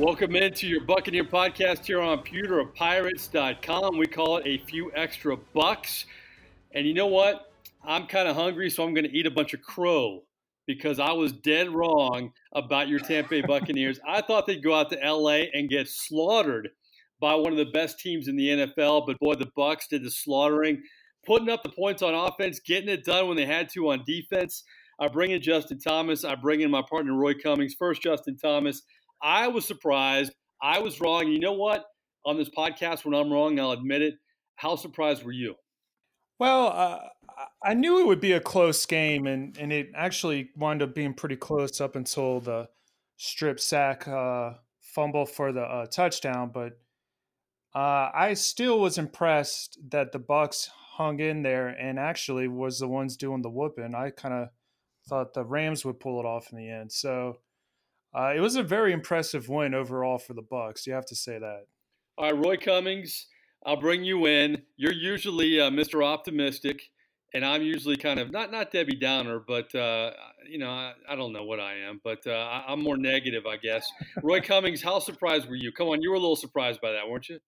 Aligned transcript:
Welcome 0.00 0.34
into 0.34 0.66
your 0.66 0.80
Buccaneer 0.80 1.24
podcast 1.24 1.84
here 1.84 2.00
on 2.00 2.20
pewterpirates.com. 2.20 3.98
We 3.98 4.06
call 4.06 4.38
it 4.38 4.46
a 4.46 4.56
few 4.64 4.90
extra 4.94 5.36
bucks. 5.36 6.06
And 6.72 6.86
you 6.86 6.94
know 6.94 7.08
what? 7.08 7.52
I'm 7.84 8.06
kind 8.06 8.26
of 8.26 8.34
hungry, 8.34 8.70
so 8.70 8.82
I'm 8.82 8.94
going 8.94 9.04
to 9.04 9.14
eat 9.14 9.26
a 9.26 9.30
bunch 9.30 9.52
of 9.52 9.60
crow 9.60 10.22
because 10.66 10.98
I 10.98 11.12
was 11.12 11.32
dead 11.32 11.68
wrong 11.68 12.32
about 12.54 12.88
your 12.88 12.98
Tampa 12.98 13.28
Bay 13.28 13.40
Buccaneers. 13.46 14.00
I 14.08 14.22
thought 14.22 14.46
they'd 14.46 14.64
go 14.64 14.72
out 14.72 14.88
to 14.88 14.96
LA 14.96 15.42
and 15.52 15.68
get 15.68 15.86
slaughtered 15.86 16.70
by 17.20 17.34
one 17.34 17.52
of 17.52 17.58
the 17.58 17.66
best 17.66 18.00
teams 18.00 18.26
in 18.26 18.36
the 18.36 18.48
NFL, 18.48 19.06
but 19.06 19.18
boy, 19.18 19.34
the 19.34 19.50
Bucks 19.54 19.86
did 19.86 20.02
the 20.02 20.10
slaughtering, 20.10 20.82
putting 21.26 21.50
up 21.50 21.62
the 21.62 21.68
points 21.68 22.00
on 22.00 22.14
offense, 22.14 22.58
getting 22.58 22.88
it 22.88 23.04
done 23.04 23.28
when 23.28 23.36
they 23.36 23.44
had 23.44 23.68
to 23.74 23.90
on 23.90 24.02
defense. 24.06 24.64
I 24.98 25.08
bring 25.08 25.32
in 25.32 25.42
Justin 25.42 25.78
Thomas. 25.78 26.24
I 26.24 26.36
bring 26.36 26.62
in 26.62 26.70
my 26.70 26.82
partner 26.88 27.14
Roy 27.14 27.34
Cummings. 27.34 27.74
First, 27.78 28.02
Justin 28.02 28.38
Thomas. 28.38 28.82
I 29.22 29.48
was 29.48 29.66
surprised. 29.66 30.32
I 30.62 30.80
was 30.80 31.00
wrong. 31.00 31.28
You 31.28 31.40
know 31.40 31.52
what? 31.52 31.84
On 32.24 32.36
this 32.36 32.50
podcast, 32.50 33.04
when 33.04 33.14
I'm 33.14 33.32
wrong, 33.32 33.58
I'll 33.58 33.72
admit 33.72 34.02
it. 34.02 34.14
How 34.56 34.76
surprised 34.76 35.24
were 35.24 35.32
you? 35.32 35.54
Well, 36.38 36.68
uh, 36.68 36.98
I 37.62 37.74
knew 37.74 38.00
it 38.00 38.06
would 38.06 38.20
be 38.20 38.32
a 38.32 38.40
close 38.40 38.84
game, 38.86 39.26
and, 39.26 39.56
and 39.58 39.72
it 39.72 39.90
actually 39.94 40.50
wound 40.56 40.82
up 40.82 40.94
being 40.94 41.14
pretty 41.14 41.36
close 41.36 41.80
up 41.80 41.96
until 41.96 42.40
the 42.40 42.68
strip 43.16 43.60
sack 43.60 44.06
uh, 44.08 44.54
fumble 44.80 45.26
for 45.26 45.52
the 45.52 45.62
uh, 45.62 45.86
touchdown. 45.86 46.50
But 46.52 46.78
uh, 47.74 48.10
I 48.14 48.34
still 48.34 48.80
was 48.80 48.98
impressed 48.98 49.78
that 49.90 50.12
the 50.12 50.18
Bucks 50.18 50.70
hung 50.72 51.20
in 51.20 51.42
there 51.42 51.68
and 51.68 51.98
actually 51.98 52.48
was 52.48 52.78
the 52.78 52.88
ones 52.88 53.16
doing 53.16 53.42
the 53.42 53.50
whooping. 53.50 53.94
I 53.94 54.10
kind 54.10 54.34
of 54.34 54.48
thought 55.08 55.34
the 55.34 55.44
Rams 55.44 55.84
would 55.84 56.00
pull 56.00 56.20
it 56.20 56.26
off 56.26 56.52
in 56.52 56.58
the 56.58 56.68
end. 56.68 56.92
So 56.92 57.38
uh, 58.14 58.32
it 58.34 58.40
was 58.40 58.56
a 58.56 58.62
very 58.62 58.92
impressive 58.92 59.48
win 59.48 59.74
overall 59.74 60.18
for 60.18 60.34
the 60.34 60.42
Bucks. 60.42 60.86
You 60.86 60.92
have 60.94 61.06
to 61.06 61.16
say 61.16 61.38
that. 61.38 61.66
All 62.18 62.24
right, 62.24 62.36
Roy 62.36 62.56
Cummings, 62.56 63.26
I'll 63.64 63.80
bring 63.80 64.04
you 64.04 64.26
in. 64.26 64.62
You're 64.76 64.92
usually 64.92 65.60
uh, 65.60 65.70
Mr. 65.70 66.04
Optimistic, 66.04 66.90
and 67.34 67.44
I'm 67.44 67.62
usually 67.62 67.96
kind 67.96 68.18
of 68.18 68.30
not 68.30 68.50
not 68.50 68.72
Debbie 68.72 68.96
Downer, 68.96 69.38
but 69.38 69.74
uh, 69.74 70.10
you 70.48 70.58
know 70.58 70.70
I, 70.70 70.92
I, 71.08 71.14
don't 71.14 71.32
know 71.32 71.44
what 71.44 71.60
I 71.60 71.74
am, 71.88 72.00
but 72.02 72.26
uh, 72.26 72.30
I, 72.30 72.72
am 72.72 72.82
more 72.82 72.96
negative, 72.96 73.46
I 73.46 73.56
guess. 73.56 73.86
Roy 74.22 74.40
Cummings, 74.40 74.82
how 74.82 74.98
surprised 74.98 75.48
were 75.48 75.54
you? 75.54 75.72
Come 75.72 75.88
on, 75.88 76.02
you 76.02 76.10
were 76.10 76.16
a 76.16 76.20
little 76.20 76.36
surprised 76.36 76.80
by 76.80 76.92
that, 76.92 77.08
weren't 77.08 77.28
you? 77.28 77.38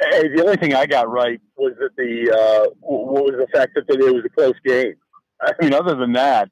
Hey, 0.00 0.28
the 0.34 0.42
only 0.42 0.56
thing 0.56 0.74
I 0.74 0.86
got 0.86 1.08
right 1.08 1.40
was 1.56 1.74
that 1.78 1.90
the 1.96 2.30
uh, 2.32 2.70
what 2.80 3.24
was 3.24 3.34
the 3.38 3.46
fact 3.56 3.72
that 3.76 3.84
it 3.88 4.14
was 4.14 4.24
a 4.24 4.30
close 4.30 4.54
game. 4.66 4.94
I 5.42 5.52
mean, 5.60 5.72
other 5.72 5.94
than 5.94 6.12
that, 6.14 6.48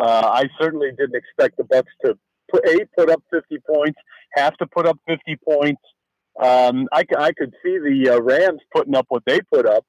uh, 0.00 0.30
I 0.32 0.48
certainly 0.60 0.90
didn't 0.96 1.14
expect 1.14 1.56
the 1.56 1.64
Bucks 1.64 1.92
to 2.04 2.18
put, 2.54 2.68
a 2.68 2.86
put 2.96 3.10
up 3.10 3.22
50 3.30 3.58
points, 3.68 3.98
have 4.34 4.56
to 4.58 4.66
put 4.66 4.86
up 4.86 4.98
50 5.06 5.36
points. 5.48 5.82
Um, 6.40 6.88
I, 6.92 7.04
I 7.18 7.32
could 7.32 7.54
see 7.62 7.78
the 7.78 8.14
uh, 8.14 8.20
Rams 8.20 8.60
putting 8.74 8.94
up 8.94 9.06
what 9.08 9.22
they 9.26 9.40
put 9.52 9.66
up, 9.66 9.84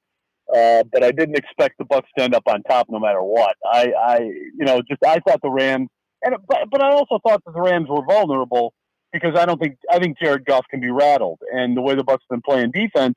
uh, 0.54 0.84
but 0.92 1.02
I 1.02 1.10
didn't 1.10 1.36
expect 1.36 1.78
the 1.78 1.84
Bucks 1.84 2.08
to 2.16 2.24
end 2.24 2.34
up 2.34 2.44
on 2.46 2.62
top 2.62 2.86
no 2.88 3.00
matter 3.00 3.22
what. 3.22 3.56
I, 3.64 3.92
I 4.00 4.18
you 4.20 4.64
know, 4.64 4.80
just 4.88 5.04
I 5.04 5.18
thought 5.20 5.40
the 5.42 5.50
Rams, 5.50 5.88
and 6.22 6.36
but, 6.48 6.70
but 6.70 6.82
I 6.82 6.92
also 6.92 7.18
thought 7.26 7.42
that 7.44 7.52
the 7.52 7.60
Rams 7.60 7.88
were 7.88 8.04
vulnerable 8.04 8.72
because 9.12 9.36
I 9.36 9.44
don't 9.44 9.60
think 9.60 9.76
I 9.90 9.98
think 9.98 10.18
Jared 10.20 10.44
Goff 10.44 10.66
can 10.70 10.80
be 10.80 10.90
rattled, 10.90 11.40
and 11.52 11.76
the 11.76 11.82
way 11.82 11.96
the 11.96 12.04
Bucks 12.04 12.24
have 12.30 12.36
been 12.36 12.42
playing 12.42 12.70
defense, 12.70 13.16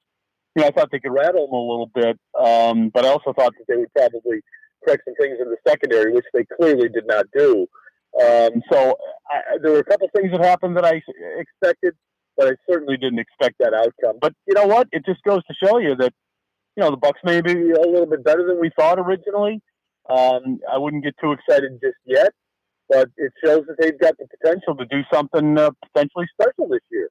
you 0.56 0.63
know, 0.63 0.67
I 0.67 0.72
thought 0.72 0.89
they 0.91 1.00
could 1.00 1.13
rattle 1.13 1.45
him 1.45 1.53
a 1.53 1.56
little 1.56 1.91
bit, 1.94 2.17
um, 2.39 2.89
but 2.89 3.06
I 3.06 3.09
also 3.09 3.34
thought 3.34 3.53
that 3.58 3.66
they 3.67 3.75
would 3.75 3.94
probably 3.94 4.41
correct 4.84 5.03
some 5.06 5.16
things 5.16 5.38
in 5.39 5.50
the 5.50 5.58
secondary, 5.67 6.13
which 6.13 6.25
they 6.34 6.45
clearly 6.58 6.89
did 6.89 7.06
not 7.06 7.25
do. 7.36 7.67
Um, 8.18 8.62
so 8.72 8.96
I, 9.30 9.58
there 9.62 9.72
were 9.72 9.80
a 9.80 9.84
couple 9.84 10.10
things 10.16 10.32
that 10.32 10.44
happened 10.44 10.76
that 10.78 10.86
I 10.86 11.02
expected, 11.38 11.94
but 12.36 12.48
I 12.48 12.52
certainly 12.70 12.97
didn't 12.97 13.20
expect 13.20 13.56
that 13.59 13.74
outcome. 13.74 14.18
But 14.22 14.34
you 14.47 14.56
know 14.56 14.66
what? 14.66 14.88
It 14.92 15.06
just 15.06 15.22
goes 15.24 15.42
to 15.46 15.53
show 15.64 15.78
you 15.78 15.96
that 15.96 16.14
you 16.75 16.84
know 16.84 16.92
the 16.92 16.98
Bucks 16.98 17.19
may 17.24 17.42
be 17.42 17.53
a 17.72 17.88
little 17.88 18.08
bit 18.08 18.24
better 18.24 18.46
than 18.48 18.59
we 18.59 18.72
thought 18.78 19.00
originally. 19.00 19.62
Um, 20.09 20.59
I 20.72 20.78
wouldn't 20.78 21.03
get 21.03 21.14
too 21.22 21.34
excited 21.34 21.80
just 21.81 21.98
yet, 22.06 22.31
but 22.90 23.09
it 23.18 23.31
shows 23.44 23.66
that 23.68 23.75
they've 23.80 24.00
got 24.00 24.16
the 24.18 24.25
potential 24.40 24.75
to 24.75 24.86
do 24.86 25.02
something 25.14 25.58
uh, 25.58 25.69
potentially 25.94 26.25
special 26.34 26.68
this 26.68 26.81
year. 26.92 27.09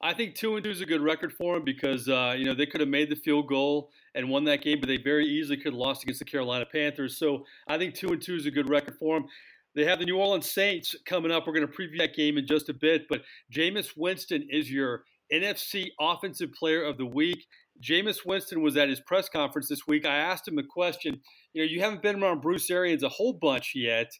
I 0.00 0.12
think 0.12 0.34
two 0.34 0.54
and 0.56 0.64
two 0.64 0.70
is 0.70 0.82
a 0.82 0.86
good 0.86 1.00
record 1.00 1.32
for 1.32 1.54
them 1.54 1.64
because 1.64 2.08
uh, 2.08 2.34
you 2.36 2.44
know 2.44 2.54
they 2.54 2.66
could 2.66 2.80
have 2.80 2.88
made 2.88 3.10
the 3.10 3.16
field 3.16 3.48
goal 3.48 3.90
and 4.14 4.28
won 4.28 4.44
that 4.44 4.62
game, 4.62 4.78
but 4.80 4.88
they 4.88 4.98
very 4.98 5.26
easily 5.26 5.56
could 5.56 5.72
have 5.72 5.74
lost 5.74 6.02
against 6.02 6.18
the 6.18 6.24
Carolina 6.24 6.66
Panthers. 6.70 7.16
So 7.16 7.44
I 7.66 7.78
think 7.78 7.94
two 7.94 8.08
and 8.08 8.20
two 8.20 8.36
is 8.36 8.46
a 8.46 8.50
good 8.50 8.68
record 8.68 8.96
for 8.98 9.18
them. 9.18 9.28
They 9.76 9.84
have 9.84 9.98
the 9.98 10.06
New 10.06 10.16
Orleans 10.16 10.50
Saints 10.50 10.94
coming 11.04 11.30
up. 11.30 11.46
We're 11.46 11.52
going 11.52 11.68
to 11.68 11.72
preview 11.72 11.98
that 11.98 12.14
game 12.14 12.38
in 12.38 12.46
just 12.46 12.70
a 12.70 12.74
bit. 12.74 13.02
But 13.10 13.22
Jameis 13.54 13.92
Winston 13.94 14.48
is 14.50 14.70
your 14.70 15.04
NFC 15.30 15.88
Offensive 16.00 16.50
Player 16.52 16.82
of 16.82 16.96
the 16.96 17.04
Week. 17.04 17.46
Jameis 17.86 18.24
Winston 18.24 18.62
was 18.62 18.78
at 18.78 18.88
his 18.88 19.00
press 19.00 19.28
conference 19.28 19.68
this 19.68 19.86
week. 19.86 20.06
I 20.06 20.16
asked 20.16 20.48
him 20.48 20.56
a 20.56 20.62
question. 20.62 21.20
You 21.52 21.62
know, 21.62 21.70
you 21.70 21.82
haven't 21.82 22.02
been 22.02 22.22
around 22.22 22.40
Bruce 22.40 22.70
Arians 22.70 23.02
a 23.02 23.10
whole 23.10 23.34
bunch 23.34 23.72
yet, 23.74 24.10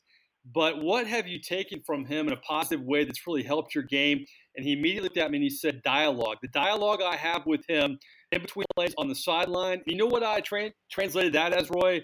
but 0.54 0.82
what 0.82 1.06
have 1.06 1.26
you 1.26 1.40
taken 1.40 1.80
from 1.86 2.04
him 2.04 2.26
in 2.26 2.34
a 2.34 2.38
positive 2.38 2.84
way 2.84 3.04
that's 3.04 3.26
really 3.26 3.42
helped 3.42 3.74
your 3.74 3.84
game? 3.84 4.26
And 4.56 4.66
he 4.66 4.74
immediately 4.74 5.04
looked 5.04 5.16
at 5.16 5.30
me 5.30 5.38
and 5.38 5.44
he 5.44 5.48
said, 5.48 5.80
dialogue. 5.82 6.36
The 6.42 6.48
dialogue 6.48 7.00
I 7.00 7.16
have 7.16 7.46
with 7.46 7.62
him 7.66 7.98
in 8.30 8.42
between 8.42 8.66
plays 8.74 8.94
on 8.98 9.08
the 9.08 9.14
sideline. 9.14 9.80
You 9.86 9.96
know 9.96 10.06
what 10.06 10.22
I 10.22 10.40
tra- 10.40 10.72
translated 10.90 11.32
that 11.32 11.54
as, 11.54 11.70
Roy? 11.70 12.02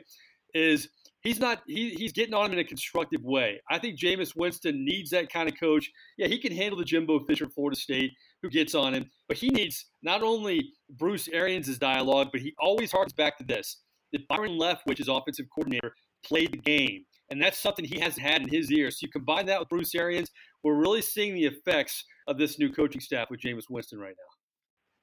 Is– 0.55 0.89
he's 1.23 1.41
not 1.41 1.63
he, 1.67 1.91
he's 1.91 2.13
getting 2.13 2.35
on 2.35 2.47
him 2.47 2.53
in 2.53 2.59
a 2.59 2.65
constructive 2.65 3.23
way. 3.23 3.61
I 3.71 3.79
think 3.79 3.99
Jameis 3.99 4.37
Winston 4.37 4.85
needs 4.85 5.11
that 5.11 5.33
kind 5.33 5.49
of 5.49 5.59
coach. 5.59 5.91
Yeah, 6.19 6.29
he 6.29 6.39
can 6.39 6.53
handle 6.53 6.79
the 6.79 6.85
Jimbo 6.85 7.21
Fisher 7.21 7.49
Florida 7.49 7.79
State 7.79 8.13
who 8.43 8.51
gets 8.51 8.75
on 8.75 8.95
him, 8.95 9.11
but 9.29 9.37
he 9.37 9.49
needs 9.51 9.87
not 10.03 10.23
only 10.23 10.73
Bruce 10.91 11.29
Arians' 11.29 11.79
dialogue, 11.79 12.29
but 12.33 12.41
he 12.41 12.55
always 12.59 12.93
harkens 12.93 13.17
back 13.17 13.39
to 13.39 13.45
this. 13.45 13.79
That 14.13 14.29
Byron 14.29 14.59
Leftwich, 14.59 14.99
his 14.99 15.09
offensive 15.09 15.47
coordinator, 15.55 15.95
played 16.25 16.53
the 16.53 16.59
game. 16.59 17.05
And 17.31 17.41
that's 17.41 17.59
something 17.59 17.85
he 17.85 17.99
hasn't 17.99 18.27
had 18.27 18.43
in 18.43 18.49
his 18.49 18.71
ears. 18.71 19.01
So 19.01 19.07
you 19.07 19.11
combine 19.11 19.47
that 19.47 19.59
with 19.59 19.71
Bruce 19.71 19.95
Arians, 19.95 20.31
we're 20.63 20.75
really 20.75 21.01
seeing 21.01 21.35
the 21.35 21.47
effects 21.47 22.05
of 22.29 22.37
this 22.37 22.59
new 22.59 22.71
coaching 22.71 23.01
staff 23.01 23.31
with 23.31 23.41
Jameis 23.41 23.71
Winston 23.71 23.99
right 23.99 24.15
now. 24.17 24.32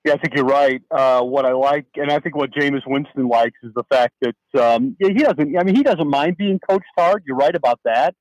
Yeah, 0.06 0.14
I 0.14 0.18
think 0.18 0.36
you're 0.36 0.46
right. 0.46 0.82
Uh, 0.90 1.22
what 1.22 1.46
I 1.46 1.52
like, 1.52 1.86
and 1.96 2.10
I 2.10 2.20
think 2.20 2.36
what 2.36 2.52
Jameis 2.52 2.84
Winston 2.88 3.28
likes, 3.28 3.58
is 3.64 3.72
the 3.76 3.84
fact 3.92 4.14
that 4.22 4.62
um, 4.62 4.96
he 5.00 5.14
doesn't. 5.14 5.58
I 5.58 5.64
mean, 5.64 5.76
he 5.76 5.84
doesn't 5.84 6.10
mind 6.10 6.38
being 6.38 6.60
coached 6.70 6.86
hard. 6.98 7.24
You're 7.28 7.36
right 7.36 7.56
about 7.56 7.80
that. 7.84 8.16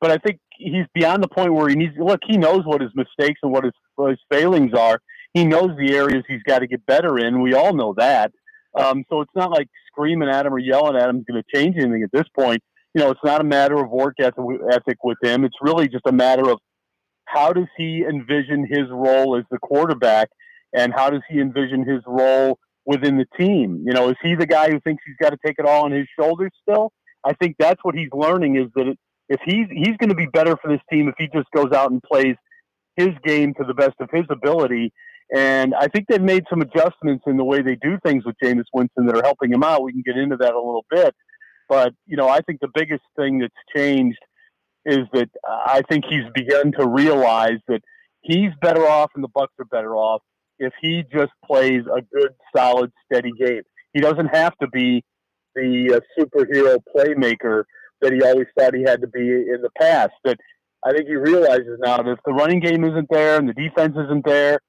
But 0.00 0.10
I 0.12 0.18
think 0.18 0.38
he's 0.56 0.86
beyond 0.94 1.22
the 1.24 1.28
point 1.28 1.52
where 1.52 1.68
he 1.68 1.74
needs. 1.74 1.94
Look, 1.98 2.20
he 2.26 2.36
knows 2.36 2.62
what 2.64 2.80
his 2.80 2.90
mistakes 2.94 3.40
and 3.42 3.50
what 3.50 3.64
his, 3.64 3.72
what 3.96 4.10
his 4.10 4.20
failings 4.30 4.72
are. 4.74 5.00
He 5.34 5.44
knows 5.44 5.70
the 5.78 5.94
areas 5.94 6.22
he's 6.28 6.42
got 6.44 6.60
to 6.60 6.66
get 6.66 6.84
better 6.86 7.18
in. 7.18 7.42
We 7.42 7.54
all 7.54 7.74
know 7.74 7.94
that. 7.96 8.30
Um, 8.78 9.04
so 9.10 9.20
it's 9.20 9.32
not 9.34 9.50
like 9.50 9.68
screaming 9.88 10.28
at 10.28 10.46
him 10.46 10.54
or 10.54 10.58
yelling 10.58 10.96
at 10.96 11.08
him 11.08 11.18
is 11.18 11.24
going 11.28 11.42
to 11.42 11.58
change 11.58 11.76
anything 11.76 12.02
at 12.02 12.12
this 12.12 12.28
point. 12.38 12.62
You 12.94 13.02
know, 13.02 13.10
it's 13.10 13.20
not 13.24 13.40
a 13.40 13.44
matter 13.44 13.82
of 13.82 13.90
work 13.90 14.14
ethic 14.20 14.96
with 15.02 15.18
him. 15.22 15.44
It's 15.44 15.56
really 15.60 15.88
just 15.88 16.06
a 16.06 16.12
matter 16.12 16.48
of 16.48 16.58
how 17.26 17.52
does 17.52 17.66
he 17.76 18.04
envision 18.08 18.66
his 18.70 18.88
role 18.90 19.36
as 19.36 19.44
the 19.50 19.58
quarterback 19.58 20.28
and 20.76 20.92
how 20.94 21.10
does 21.10 21.22
he 21.28 21.40
envision 21.40 21.84
his 21.84 22.02
role 22.06 22.58
within 22.84 23.16
the 23.16 23.26
team? 23.36 23.82
You 23.84 23.94
know, 23.94 24.10
is 24.10 24.16
he 24.22 24.34
the 24.34 24.46
guy 24.46 24.70
who 24.70 24.78
thinks 24.80 25.02
he's 25.06 25.16
got 25.18 25.30
to 25.30 25.38
take 25.44 25.56
it 25.58 25.66
all 25.66 25.86
on 25.86 25.92
his 25.92 26.06
shoulders 26.18 26.52
still? 26.62 26.92
I 27.24 27.32
think 27.32 27.56
that's 27.58 27.82
what 27.82 27.96
he's 27.96 28.10
learning 28.12 28.56
is 28.56 28.66
that 28.76 28.94
if 29.28 29.40
he's 29.44 29.66
he's 29.70 29.96
going 29.96 30.10
to 30.10 30.14
be 30.14 30.26
better 30.26 30.56
for 30.62 30.70
this 30.70 30.80
team 30.92 31.08
if 31.08 31.14
he 31.18 31.28
just 31.34 31.50
goes 31.50 31.72
out 31.72 31.90
and 31.90 32.00
plays 32.02 32.36
his 32.96 33.10
game 33.24 33.54
to 33.54 33.64
the 33.64 33.74
best 33.74 33.94
of 34.00 34.08
his 34.12 34.24
ability. 34.30 34.92
And 35.34 35.74
I 35.74 35.88
think 35.88 36.06
they've 36.08 36.22
made 36.22 36.44
some 36.48 36.62
adjustments 36.62 37.24
in 37.26 37.36
the 37.36 37.44
way 37.44 37.60
they 37.60 37.74
do 37.74 37.98
things 38.04 38.24
with 38.24 38.36
Jameis 38.42 38.64
Winston 38.72 39.06
that 39.06 39.16
are 39.16 39.24
helping 39.24 39.52
him 39.52 39.64
out. 39.64 39.82
We 39.82 39.92
can 39.92 40.02
get 40.06 40.16
into 40.16 40.36
that 40.36 40.52
a 40.52 40.60
little 40.60 40.84
bit. 40.88 41.14
But, 41.68 41.94
you 42.06 42.16
know, 42.16 42.28
I 42.28 42.40
think 42.42 42.60
the 42.60 42.70
biggest 42.72 43.02
thing 43.16 43.40
that's 43.40 43.52
changed 43.74 44.20
is 44.84 45.00
that 45.12 45.28
uh, 45.46 45.58
I 45.66 45.82
think 45.88 46.04
he's 46.08 46.24
begun 46.32 46.72
to 46.78 46.86
realize 46.86 47.58
that 47.66 47.80
he's 48.20 48.50
better 48.60 48.86
off 48.86 49.10
and 49.16 49.24
the 49.24 49.28
Bucks 49.28 49.52
are 49.58 49.64
better 49.64 49.96
off 49.96 50.22
if 50.58 50.72
he 50.80 51.04
just 51.12 51.32
plays 51.44 51.82
a 51.94 52.02
good, 52.02 52.32
solid, 52.54 52.92
steady 53.04 53.32
game. 53.38 53.62
He 53.92 54.00
doesn't 54.00 54.28
have 54.28 54.56
to 54.58 54.68
be 54.68 55.04
the 55.54 55.94
uh, 55.96 56.20
superhero 56.20 56.78
playmaker 56.94 57.64
that 58.00 58.12
he 58.12 58.22
always 58.22 58.46
thought 58.58 58.74
he 58.74 58.82
had 58.82 59.00
to 59.00 59.06
be 59.06 59.20
in 59.20 59.60
the 59.62 59.70
past. 59.78 60.12
That 60.24 60.38
I 60.84 60.92
think 60.92 61.08
he 61.08 61.14
realizes 61.16 61.78
now 61.80 61.96
that 61.98 62.08
if 62.08 62.18
the 62.24 62.32
running 62.32 62.60
game 62.60 62.84
isn't 62.84 63.08
there 63.10 63.38
and 63.38 63.48
the 63.48 63.54
defense 63.54 63.96
isn't 63.96 64.24
there, 64.24 64.60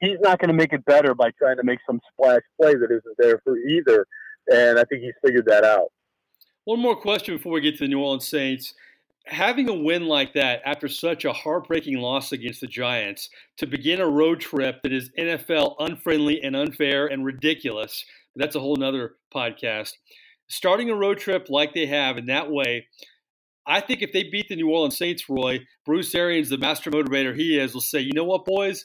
he's 0.00 0.18
not 0.20 0.38
going 0.38 0.48
to 0.48 0.54
make 0.54 0.72
it 0.72 0.84
better 0.84 1.14
by 1.14 1.30
trying 1.38 1.56
to 1.56 1.64
make 1.64 1.80
some 1.86 2.00
splash 2.12 2.42
play 2.60 2.74
that 2.74 2.90
isn't 2.90 3.16
there 3.18 3.40
for 3.44 3.56
either. 3.58 4.06
And 4.48 4.78
I 4.78 4.84
think 4.84 5.02
he's 5.02 5.14
figured 5.24 5.46
that 5.46 5.64
out. 5.64 5.88
One 6.64 6.80
more 6.80 6.96
question 6.96 7.36
before 7.36 7.52
we 7.52 7.60
get 7.60 7.76
to 7.78 7.84
the 7.84 7.88
New 7.88 8.00
Orleans 8.00 8.26
Saints 8.26 8.74
having 9.26 9.68
a 9.68 9.74
win 9.74 10.06
like 10.06 10.34
that 10.34 10.60
after 10.64 10.88
such 10.88 11.24
a 11.24 11.32
heartbreaking 11.32 11.98
loss 11.98 12.32
against 12.32 12.60
the 12.60 12.66
Giants 12.66 13.28
to 13.58 13.66
begin 13.66 14.00
a 14.00 14.08
road 14.08 14.40
trip 14.40 14.82
that 14.82 14.92
is 14.92 15.10
NFL 15.18 15.76
unfriendly 15.78 16.40
and 16.42 16.54
unfair 16.54 17.06
and 17.06 17.24
ridiculous. 17.24 18.04
That's 18.36 18.54
a 18.54 18.60
whole 18.60 18.76
nother 18.76 19.16
podcast. 19.34 19.92
Starting 20.48 20.90
a 20.90 20.94
road 20.94 21.18
trip 21.18 21.46
like 21.48 21.74
they 21.74 21.86
have 21.86 22.18
in 22.18 22.26
that 22.26 22.50
way, 22.50 22.86
I 23.66 23.80
think 23.80 24.00
if 24.00 24.12
they 24.12 24.22
beat 24.22 24.48
the 24.48 24.56
New 24.56 24.70
Orleans 24.70 24.96
Saints, 24.96 25.28
Roy, 25.28 25.66
Bruce 25.84 26.14
Arians, 26.14 26.48
the 26.48 26.58
master 26.58 26.90
motivator 26.90 27.34
he 27.34 27.58
is, 27.58 27.74
will 27.74 27.80
say, 27.80 27.98
you 27.98 28.12
know 28.12 28.24
what, 28.24 28.44
boys? 28.44 28.84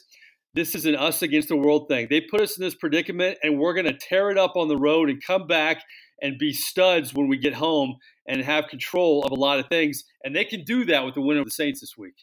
This 0.54 0.74
is 0.74 0.86
an 0.86 0.96
us 0.96 1.22
against 1.22 1.48
the 1.48 1.56
world 1.56 1.86
thing. 1.88 2.08
They 2.10 2.20
put 2.20 2.40
us 2.40 2.58
in 2.58 2.64
this 2.64 2.74
predicament, 2.74 3.38
and 3.42 3.58
we're 3.58 3.74
going 3.74 3.86
to 3.86 3.96
tear 3.96 4.30
it 4.30 4.38
up 4.38 4.56
on 4.56 4.68
the 4.68 4.76
road 4.76 5.08
and 5.08 5.24
come 5.24 5.46
back 5.46 5.82
and 6.20 6.38
be 6.38 6.52
studs 6.52 7.14
when 7.14 7.28
we 7.28 7.38
get 7.38 7.54
home 7.54 7.96
and 8.26 8.42
have 8.42 8.68
control 8.68 9.24
of 9.24 9.32
a 9.32 9.34
lot 9.34 9.58
of 9.58 9.66
things. 9.66 10.04
And 10.24 10.34
they 10.34 10.44
can 10.44 10.64
do 10.64 10.84
that 10.86 11.04
with 11.04 11.14
the 11.14 11.20
win 11.20 11.38
of 11.38 11.44
the 11.44 11.50
Saints 11.50 11.80
this 11.80 11.96
week. 11.96 12.14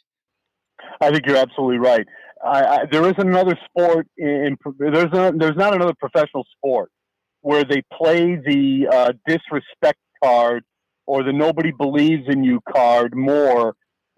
I 1.02 1.12
think 1.12 1.26
you're 1.26 1.38
absolutely 1.38 1.78
right. 1.78 2.08
I, 2.44 2.64
I, 2.64 2.86
there 2.90 3.04
isn't 3.04 3.20
another 3.20 3.58
sport 3.66 4.08
in, 4.18 4.56
there's 4.78 5.12
a, 5.14 5.34
there's 5.36 5.58
not 5.58 5.76
another 5.76 5.94
professional 6.00 6.46
sport 6.56 6.90
where 7.42 7.66
they 7.66 7.82
play 7.94 8.36
the 8.36 8.88
uh, 8.92 9.14
disrespect 9.28 10.00
card 10.24 10.64
or 11.06 11.24
the 11.24 11.34
nobody 11.34 11.72
believes 11.72 12.24
in 12.28 12.44
you 12.44 12.62
card 12.72 13.16
more 13.16 13.76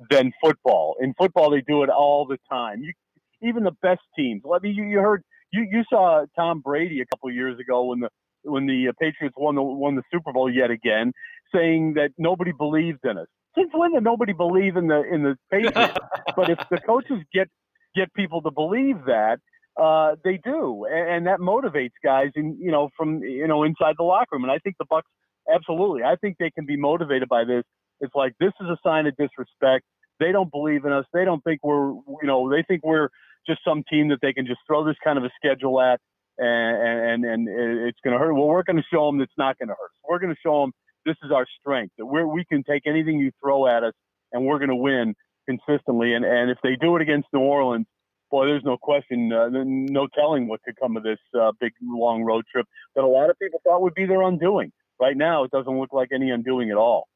than 0.09 0.31
football. 0.43 0.95
In 0.99 1.13
football, 1.17 1.49
they 1.49 1.61
do 1.61 1.83
it 1.83 1.89
all 1.89 2.25
the 2.27 2.37
time. 2.49 2.81
You, 2.81 2.93
even 3.41 3.63
the 3.63 3.75
best 3.81 4.01
teams. 4.15 4.41
I 4.51 4.59
mean, 4.59 4.75
you, 4.75 4.83
you 4.83 4.99
heard 4.99 5.23
you, 5.51 5.67
you 5.69 5.83
saw 5.89 6.25
Tom 6.35 6.61
Brady 6.61 7.01
a 7.01 7.05
couple 7.05 7.31
years 7.31 7.59
ago 7.59 7.85
when 7.85 8.01
the 8.01 8.09
when 8.43 8.65
the 8.65 8.87
uh, 8.89 8.91
Patriots 8.99 9.35
won 9.37 9.55
the 9.55 9.61
won 9.61 9.95
the 9.95 10.03
Super 10.11 10.31
Bowl 10.33 10.51
yet 10.51 10.71
again, 10.71 11.11
saying 11.53 11.93
that 11.95 12.11
nobody 12.17 12.51
believed 12.51 12.99
in 13.03 13.17
us. 13.17 13.27
Since 13.57 13.71
when 13.73 13.93
did 13.93 14.03
nobody 14.03 14.33
believe 14.33 14.77
in 14.77 14.87
the 14.87 15.03
in 15.03 15.23
the 15.23 15.35
Patriots? 15.51 15.97
but 16.35 16.49
if 16.49 16.59
the 16.69 16.77
coaches 16.77 17.19
get 17.33 17.49
get 17.95 18.13
people 18.13 18.41
to 18.41 18.51
believe 18.51 19.05
that, 19.05 19.39
uh, 19.79 20.15
they 20.23 20.39
do, 20.43 20.85
and, 20.89 21.09
and 21.09 21.27
that 21.27 21.39
motivates 21.39 21.97
guys, 22.03 22.29
in 22.35 22.57
you 22.59 22.71
know, 22.71 22.89
from 22.97 23.21
you 23.23 23.47
know 23.47 23.63
inside 23.63 23.95
the 23.97 24.03
locker 24.03 24.29
room. 24.33 24.43
And 24.43 24.51
I 24.51 24.59
think 24.59 24.75
the 24.79 24.85
Bucks 24.89 25.07
absolutely. 25.53 26.03
I 26.03 26.15
think 26.15 26.37
they 26.39 26.51
can 26.51 26.65
be 26.65 26.77
motivated 26.77 27.27
by 27.27 27.43
this. 27.43 27.63
It's 27.99 28.15
like 28.15 28.33
this 28.39 28.53
is 28.61 28.67
a 28.67 28.77
sign 28.83 29.05
of 29.07 29.15
disrespect. 29.17 29.85
They 30.19 30.31
don't 30.31 30.51
believe 30.51 30.85
in 30.85 30.91
us. 30.91 31.05
They 31.13 31.25
don't 31.25 31.43
think 31.43 31.59
we're 31.63 31.89
you 31.91 32.25
know 32.25 32.49
they 32.49 32.63
think 32.63 32.83
we're 32.83 33.09
just 33.47 33.59
some 33.65 33.83
team 33.89 34.09
that 34.09 34.19
they 34.21 34.33
can 34.33 34.45
just 34.45 34.59
throw 34.67 34.85
this 34.85 34.95
kind 35.03 35.17
of 35.17 35.23
a 35.23 35.29
schedule 35.35 35.81
at 35.81 35.99
and 36.37 37.25
and, 37.25 37.47
and 37.47 37.87
it's 37.87 37.99
going 38.03 38.13
to 38.13 38.19
hurt. 38.19 38.33
Well, 38.33 38.47
we're 38.47 38.63
going 38.63 38.77
to 38.77 38.83
show 38.91 39.07
them 39.07 39.21
it's 39.21 39.33
not 39.37 39.57
going 39.57 39.69
to 39.69 39.75
hurt. 39.75 39.91
We're 40.07 40.19
going 40.19 40.33
to 40.33 40.39
show 40.43 40.61
them 40.61 40.71
this 41.05 41.15
is 41.23 41.31
our 41.31 41.45
strength 41.59 41.93
that 41.97 42.05
we 42.05 42.23
we 42.23 42.45
can 42.45 42.63
take 42.63 42.83
anything 42.85 43.19
you 43.19 43.31
throw 43.41 43.67
at 43.67 43.83
us 43.83 43.93
and 44.31 44.45
we're 44.45 44.59
going 44.59 44.69
to 44.69 44.75
win 44.75 45.15
consistently. 45.47 46.13
And 46.13 46.25
and 46.25 46.49
if 46.49 46.57
they 46.63 46.75
do 46.75 46.95
it 46.95 47.01
against 47.01 47.27
New 47.33 47.39
Orleans, 47.39 47.85
boy, 48.29 48.45
there's 48.45 48.63
no 48.63 48.77
question, 48.77 49.31
uh, 49.31 49.49
no 49.51 50.07
telling 50.15 50.47
what 50.47 50.61
could 50.63 50.75
come 50.79 50.97
of 50.97 51.03
this 51.03 51.19
uh, 51.39 51.51
big 51.59 51.73
long 51.83 52.23
road 52.23 52.45
trip 52.51 52.65
that 52.95 53.03
a 53.03 53.07
lot 53.07 53.29
of 53.29 53.37
people 53.39 53.61
thought 53.63 53.81
would 53.81 53.93
be 53.93 54.05
their 54.05 54.21
undoing. 54.21 54.71
Right 54.99 55.17
now, 55.17 55.43
it 55.43 55.51
doesn't 55.51 55.79
look 55.79 55.93
like 55.93 56.09
any 56.13 56.29
undoing 56.29 56.69
at 56.69 56.77
all. 56.77 57.07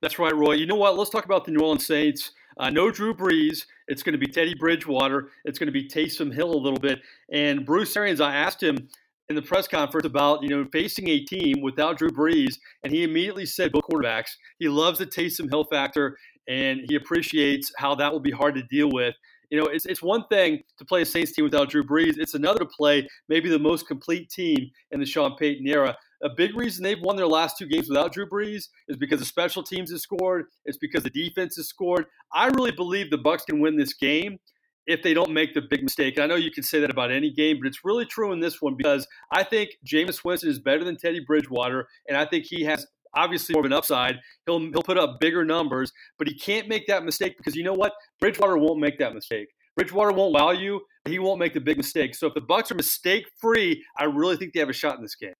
That's 0.00 0.18
right, 0.18 0.34
Roy. 0.34 0.52
You 0.54 0.66
know 0.66 0.76
what? 0.76 0.96
Let's 0.96 1.10
talk 1.10 1.24
about 1.24 1.44
the 1.44 1.52
New 1.52 1.60
Orleans 1.60 1.86
Saints. 1.86 2.32
Uh, 2.56 2.70
no 2.70 2.90
Drew 2.90 3.14
Brees. 3.14 3.66
It's 3.88 4.02
going 4.02 4.12
to 4.12 4.18
be 4.18 4.26
Teddy 4.26 4.54
Bridgewater. 4.54 5.30
It's 5.44 5.58
going 5.58 5.66
to 5.66 5.72
be 5.72 5.88
Taysom 5.88 6.32
Hill 6.32 6.52
a 6.52 6.56
little 6.56 6.78
bit. 6.78 7.00
And 7.32 7.64
Bruce 7.64 7.96
Arians, 7.96 8.20
I 8.20 8.34
asked 8.34 8.62
him 8.62 8.88
in 9.32 9.36
the 9.36 9.42
press 9.42 9.66
conference 9.66 10.06
about 10.06 10.42
you 10.42 10.50
know 10.50 10.66
facing 10.72 11.08
a 11.08 11.20
team 11.20 11.62
without 11.62 11.96
Drew 11.96 12.10
Brees, 12.10 12.58
and 12.84 12.92
he 12.92 13.02
immediately 13.02 13.46
said 13.46 13.72
both 13.72 13.84
quarterbacks. 13.84 14.30
He 14.58 14.68
loves 14.68 14.98
the 14.98 15.06
Taysom 15.06 15.48
Hill 15.48 15.64
factor, 15.64 16.18
and 16.48 16.80
he 16.88 16.96
appreciates 16.96 17.72
how 17.78 17.94
that 17.94 18.12
will 18.12 18.20
be 18.20 18.30
hard 18.30 18.54
to 18.56 18.62
deal 18.64 18.90
with. 18.90 19.14
You 19.50 19.58
know, 19.58 19.66
it's, 19.66 19.84
it's 19.86 20.02
one 20.02 20.24
thing 20.28 20.62
to 20.78 20.84
play 20.84 21.02
a 21.02 21.06
Saints 21.06 21.32
team 21.32 21.44
without 21.44 21.70
Drew 21.70 21.82
Brees. 21.82 22.14
It's 22.18 22.34
another 22.34 22.60
to 22.60 22.66
play 22.66 23.08
maybe 23.28 23.48
the 23.48 23.58
most 23.58 23.86
complete 23.86 24.30
team 24.30 24.70
in 24.90 25.00
the 25.00 25.06
Sean 25.06 25.36
Payton 25.36 25.66
era 25.66 25.96
a 26.22 26.28
big 26.28 26.56
reason 26.56 26.82
they've 26.82 27.00
won 27.00 27.16
their 27.16 27.26
last 27.26 27.58
two 27.58 27.66
games 27.66 27.88
without 27.88 28.12
Drew 28.12 28.28
Brees 28.28 28.68
is 28.88 28.96
because 28.96 29.18
the 29.18 29.26
special 29.26 29.62
teams 29.62 29.90
has 29.90 30.02
scored. 30.02 30.46
It's 30.64 30.78
because 30.78 31.02
the 31.02 31.10
defense 31.10 31.56
has 31.56 31.68
scored. 31.68 32.06
I 32.32 32.46
really 32.48 32.70
believe 32.70 33.10
the 33.10 33.18
Bucks 33.18 33.44
can 33.44 33.60
win 33.60 33.76
this 33.76 33.94
game 33.94 34.38
if 34.86 35.02
they 35.02 35.14
don't 35.14 35.32
make 35.32 35.54
the 35.54 35.62
big 35.62 35.82
mistake. 35.82 36.18
I 36.18 36.26
know 36.26 36.34
you 36.34 36.50
can 36.50 36.62
say 36.62 36.80
that 36.80 36.90
about 36.90 37.12
any 37.12 37.30
game, 37.30 37.58
but 37.60 37.68
it's 37.68 37.84
really 37.84 38.04
true 38.04 38.32
in 38.32 38.40
this 38.40 38.60
one 38.60 38.74
because 38.76 39.06
I 39.30 39.44
think 39.44 39.70
Jameis 39.86 40.24
Winston 40.24 40.50
is 40.50 40.58
better 40.58 40.84
than 40.84 40.96
Teddy 40.96 41.20
Bridgewater, 41.20 41.88
and 42.08 42.16
I 42.16 42.24
think 42.26 42.46
he 42.46 42.64
has 42.64 42.86
obviously 43.14 43.52
more 43.54 43.60
of 43.60 43.66
an 43.66 43.72
upside. 43.72 44.16
He'll 44.46 44.60
he'll 44.60 44.82
put 44.82 44.98
up 44.98 45.20
bigger 45.20 45.44
numbers, 45.44 45.92
but 46.18 46.28
he 46.28 46.34
can't 46.34 46.68
make 46.68 46.86
that 46.86 47.04
mistake 47.04 47.36
because 47.36 47.54
you 47.54 47.64
know 47.64 47.74
what? 47.74 47.92
Bridgewater 48.20 48.56
won't 48.58 48.80
make 48.80 48.98
that 48.98 49.14
mistake. 49.14 49.48
Bridgewater 49.76 50.12
won't 50.12 50.34
wow 50.34 50.50
you. 50.50 50.82
He 51.06 51.18
won't 51.18 51.40
make 51.40 51.54
the 51.54 51.60
big 51.60 51.76
mistake. 51.76 52.14
So 52.14 52.26
if 52.26 52.34
the 52.34 52.40
Bucks 52.40 52.70
are 52.70 52.74
mistake 52.74 53.24
free, 53.38 53.84
I 53.96 54.04
really 54.04 54.36
think 54.36 54.52
they 54.52 54.60
have 54.60 54.68
a 54.68 54.74
shot 54.74 54.96
in 54.96 55.02
this 55.02 55.14
game. 55.14 55.32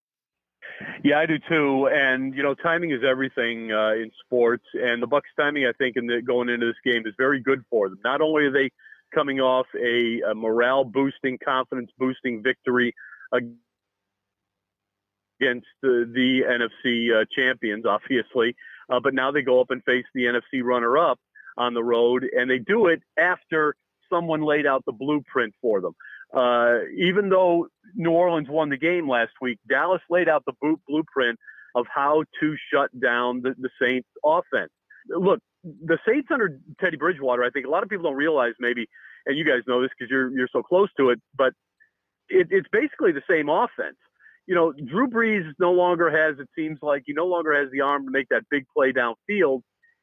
Yeah, 1.05 1.19
I 1.19 1.27
do 1.27 1.37
too. 1.49 1.89
And 1.93 2.35
you 2.35 2.43
know, 2.43 2.55
timing 2.55 2.93
is 2.93 3.01
everything 3.09 3.73
uh, 3.73 3.93
in 3.93 4.11
sports, 4.25 4.65
and 4.75 5.03
the 5.03 5.07
Bucks' 5.07 5.29
timing, 5.37 5.67
I 5.67 5.73
think, 5.73 5.97
in 5.97 6.07
the, 6.07 6.23
going 6.23 6.49
into 6.49 6.67
this 6.67 6.77
game 6.85 7.07
is 7.07 7.15
very 7.19 7.41
good 7.41 7.63
for 7.69 7.89
them. 7.89 7.99
Not 8.05 8.21
only 8.21 8.45
are 8.45 8.53
they 8.53 8.71
coming 9.15 9.41
off 9.41 9.67
a, 9.79 10.21
a 10.31 10.35
morale 10.35 10.85
boosting, 10.85 11.39
confidence 11.45 11.91
boosting 11.99 12.43
victory 12.43 12.95
against 13.33 13.57
the, 15.83 16.11
the 16.13 16.43
NFC 16.47 17.21
uh, 17.21 17.25
champions, 17.37 17.85
obviously, 17.87 18.55
uh, 18.91 19.01
but 19.01 19.15
now 19.15 19.31
they 19.31 19.43
go 19.43 19.61
up 19.61 19.71
and 19.71 19.83
face 19.85 20.05
the 20.15 20.25
NFC 20.25 20.63
runner 20.63 20.99
up 20.99 21.19
on 21.57 21.75
the 21.75 21.83
road, 21.83 22.27
and 22.37 22.51
they 22.51 22.59
do 22.59 22.87
it 22.87 23.03
after 23.19 23.75
someone 24.11 24.43
laid 24.43 24.67
out 24.67 24.85
the 24.85 24.93
blueprint 24.93 25.55
for 25.61 25.81
them. 25.81 25.95
Uh, 26.35 26.81
even 26.97 27.29
though 27.29 27.69
New 27.95 28.11
Orleans 28.11 28.49
won 28.49 28.71
the 28.71 28.77
game 28.77 29.09
last 29.09 29.33
week, 29.41 29.59
Dallas 29.69 30.01
laid 30.09 30.29
out 30.29 30.45
the 30.47 30.77
blueprint 30.89 31.39
of 31.75 31.87
how 31.95 32.25
to 32.41 32.57
shut 32.73 32.89
down 33.01 33.43
the, 33.43 33.55
the 33.59 33.71
Saints 33.81 34.09
offense. 34.25 34.71
Look, 35.09 35.41
the 35.65 35.99
Saints 36.07 36.29
under 36.33 36.59
Teddy 36.81 36.97
Bridgewater, 36.97 37.45
I 37.45 37.51
think 37.51 37.67
a 37.67 37.71
lot 37.71 37.83
of 37.83 37.89
people 37.89 38.05
don't 38.05 38.17
realize 38.17 38.55
maybe, 38.61 38.87
and 39.27 39.37
you 39.37 39.45
guys 39.45 39.63
know 39.67 39.81
this 39.83 39.91
because 39.99 40.11
you're 40.11 40.31
you're 40.31 40.49
so 40.53 40.63
close 40.63 40.89
to 40.99 41.11
it, 41.11 41.21
but 41.37 41.53
it, 42.29 42.49
it's 42.51 42.69
basically 42.73 43.13
the 43.13 43.23
same 43.29 43.49
offense. 43.49 43.97
You 44.47 44.55
know, 44.55 44.73
Drew 44.73 45.09
Brees 45.09 45.49
no 45.59 45.73
longer 45.73 46.11
has. 46.11 46.39
It 46.41 46.49
seems 46.57 46.79
like 46.83 47.03
he 47.07 47.13
no 47.13 47.27
longer 47.27 47.55
has 47.55 47.71
the 47.71 47.81
arm 47.81 48.05
to 48.07 48.11
make 48.11 48.29
that 48.31 48.43
big 48.51 48.65
play 48.77 48.93
downfield, 48.93 49.63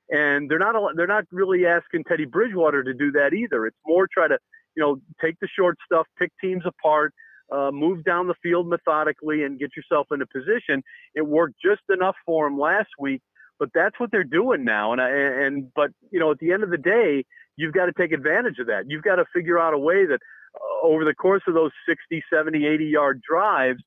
and 0.09 0.49
they're 0.49 0.59
not 0.59 0.75
they're 0.95 1.07
not 1.07 1.25
really 1.31 1.65
asking 1.65 2.05
Teddy 2.05 2.25
Bridgewater 2.25 2.83
to 2.83 2.93
do 2.93 3.11
that 3.13 3.33
either. 3.33 3.65
It's 3.65 3.77
more 3.85 4.07
try 4.13 4.27
to 4.27 4.37
you 4.75 4.83
know, 4.83 4.97
take 5.21 5.35
the 5.41 5.47
short 5.57 5.77
stuff, 5.85 6.07
pick 6.17 6.31
teams 6.41 6.63
apart, 6.65 7.13
uh, 7.51 7.71
move 7.71 8.03
down 8.03 8.27
the 8.27 8.35
field 8.41 8.67
methodically, 8.67 9.43
and 9.43 9.59
get 9.59 9.71
yourself 9.75 10.07
in 10.11 10.21
a 10.21 10.25
position. 10.27 10.81
It 11.15 11.27
worked 11.27 11.55
just 11.63 11.81
enough 11.89 12.15
for 12.25 12.47
him 12.47 12.57
last 12.57 12.89
week, 12.99 13.21
but 13.59 13.69
that's 13.73 13.99
what 13.99 14.11
they're 14.11 14.23
doing 14.23 14.63
now. 14.63 14.93
And 14.93 15.01
I, 15.01 15.09
and 15.09 15.71
but 15.75 15.91
you 16.11 16.19
know, 16.19 16.31
at 16.31 16.39
the 16.39 16.51
end 16.51 16.63
of 16.63 16.69
the 16.69 16.77
day, 16.77 17.25
you've 17.57 17.73
got 17.73 17.85
to 17.85 17.93
take 17.93 18.11
advantage 18.11 18.57
of 18.59 18.67
that. 18.67 18.85
You've 18.87 19.03
got 19.03 19.17
to 19.17 19.25
figure 19.33 19.59
out 19.59 19.73
a 19.73 19.77
way 19.77 20.05
that 20.05 20.19
uh, 20.55 20.87
over 20.87 21.03
the 21.03 21.13
course 21.13 21.43
of 21.47 21.53
those 21.53 21.71
60, 21.87 22.23
70, 22.33 22.65
80 22.65 22.85
yard 22.85 23.21
drives, 23.21 23.83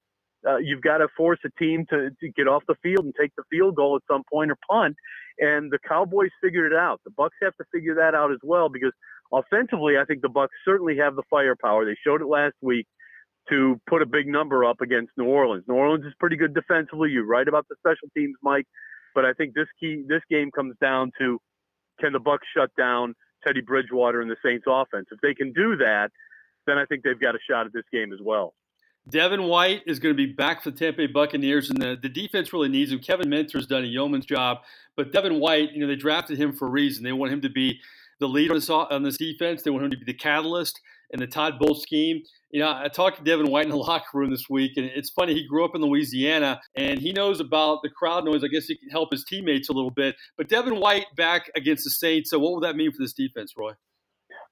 uh, 0.46 0.58
you've 0.58 0.82
got 0.82 0.98
to 0.98 1.08
force 1.16 1.38
a 1.44 1.50
team 1.58 1.86
to, 1.90 2.10
to 2.20 2.28
get 2.36 2.48
off 2.48 2.62
the 2.68 2.74
field 2.82 3.04
and 3.04 3.14
take 3.18 3.32
the 3.36 3.44
field 3.50 3.76
goal 3.76 3.96
at 3.96 4.02
some 4.12 4.22
point 4.30 4.50
or 4.50 4.58
punt. 4.68 4.96
And 5.38 5.70
the 5.70 5.78
Cowboys 5.88 6.30
figured 6.42 6.72
it 6.72 6.76
out. 6.76 7.00
The 7.04 7.10
Bucks 7.10 7.36
have 7.42 7.56
to 7.56 7.64
figure 7.72 7.94
that 7.94 8.14
out 8.14 8.32
as 8.32 8.38
well 8.42 8.68
because 8.68 8.92
offensively, 9.32 9.94
I 9.98 10.04
think 10.04 10.20
the 10.20 10.28
Bucks 10.28 10.52
certainly 10.64 10.98
have 10.98 11.16
the 11.16 11.22
firepower. 11.30 11.84
They 11.84 11.96
showed 12.04 12.20
it 12.20 12.26
last 12.26 12.54
week 12.60 12.86
to 13.48 13.80
put 13.88 14.02
a 14.02 14.06
big 14.06 14.26
number 14.26 14.64
up 14.64 14.80
against 14.80 15.12
New 15.16 15.24
Orleans. 15.24 15.64
New 15.66 15.74
Orleans 15.74 16.04
is 16.04 16.12
pretty 16.18 16.36
good 16.36 16.54
defensively. 16.54 17.10
You're 17.10 17.26
right 17.26 17.46
about 17.46 17.66
the 17.68 17.76
special 17.78 18.08
teams, 18.16 18.36
Mike, 18.42 18.66
but 19.14 19.24
I 19.24 19.32
think 19.32 19.54
this 19.54 19.68
key 19.78 20.04
this 20.06 20.22
game 20.30 20.50
comes 20.50 20.74
down 20.80 21.12
to 21.18 21.38
can 22.00 22.12
the 22.12 22.20
Bucks 22.20 22.46
shut 22.56 22.70
down 22.76 23.14
Teddy 23.46 23.60
Bridgewater 23.60 24.20
and 24.20 24.30
the 24.30 24.36
Saints 24.44 24.64
offense? 24.66 25.06
If 25.10 25.20
they 25.20 25.34
can 25.34 25.52
do 25.52 25.76
that, 25.76 26.10
then 26.66 26.78
I 26.78 26.84
think 26.86 27.02
they've 27.04 27.20
got 27.20 27.34
a 27.34 27.38
shot 27.48 27.66
at 27.66 27.72
this 27.72 27.84
game 27.92 28.12
as 28.12 28.20
well. 28.22 28.54
Devin 29.08 29.44
White 29.44 29.82
is 29.86 29.98
going 29.98 30.14
to 30.14 30.16
be 30.16 30.32
back 30.32 30.62
for 30.62 30.70
the 30.70 30.78
Tampa 30.78 30.98
Bay 30.98 31.06
Buccaneers, 31.08 31.70
and 31.70 31.82
the, 31.82 31.98
the 32.00 32.08
defense 32.08 32.52
really 32.52 32.68
needs 32.68 32.92
him. 32.92 33.00
Kevin 33.00 33.28
Minter's 33.28 33.66
done 33.66 33.82
a 33.82 33.86
yeoman's 33.86 34.26
job, 34.26 34.58
but 34.96 35.12
Devin 35.12 35.40
White, 35.40 35.72
you 35.72 35.80
know, 35.80 35.88
they 35.88 35.96
drafted 35.96 36.38
him 36.38 36.52
for 36.52 36.68
a 36.68 36.70
reason. 36.70 37.02
They 37.02 37.12
want 37.12 37.32
him 37.32 37.40
to 37.40 37.48
be 37.48 37.80
the 38.22 38.28
leader 38.28 38.52
on 38.52 38.58
this, 38.58 38.70
on 38.70 39.02
this 39.02 39.18
defense. 39.18 39.62
They 39.62 39.70
want 39.70 39.84
him 39.84 39.90
to 39.90 39.96
be 39.98 40.04
the 40.04 40.14
catalyst 40.14 40.80
in 41.10 41.20
the 41.20 41.26
Todd 41.26 41.58
Bowles 41.58 41.82
scheme. 41.82 42.22
You 42.50 42.60
know, 42.60 42.68
I 42.68 42.88
talked 42.88 43.18
to 43.18 43.24
Devin 43.24 43.50
White 43.50 43.64
in 43.64 43.70
the 43.70 43.76
locker 43.90 44.06
room 44.14 44.30
this 44.30 44.48
week, 44.48 44.72
and 44.76 44.86
it's 44.86 45.10
funny. 45.10 45.34
He 45.34 45.46
grew 45.46 45.64
up 45.64 45.74
in 45.74 45.82
Louisiana, 45.82 46.60
and 46.76 46.98
he 46.98 47.12
knows 47.12 47.40
about 47.40 47.80
the 47.82 47.90
crowd 47.90 48.24
noise. 48.24 48.42
I 48.44 48.48
guess 48.48 48.66
he 48.66 48.76
can 48.76 48.88
help 48.88 49.10
his 49.12 49.24
teammates 49.24 49.68
a 49.68 49.72
little 49.72 49.90
bit. 49.90 50.16
But 50.36 50.48
Devin 50.48 50.80
White 50.80 51.06
back 51.16 51.50
against 51.54 51.84
the 51.84 51.90
Saints. 51.90 52.30
So, 52.30 52.38
what 52.38 52.52
will 52.52 52.60
that 52.60 52.76
mean 52.76 52.92
for 52.92 52.98
this 53.02 53.12
defense, 53.12 53.52
Roy? 53.56 53.72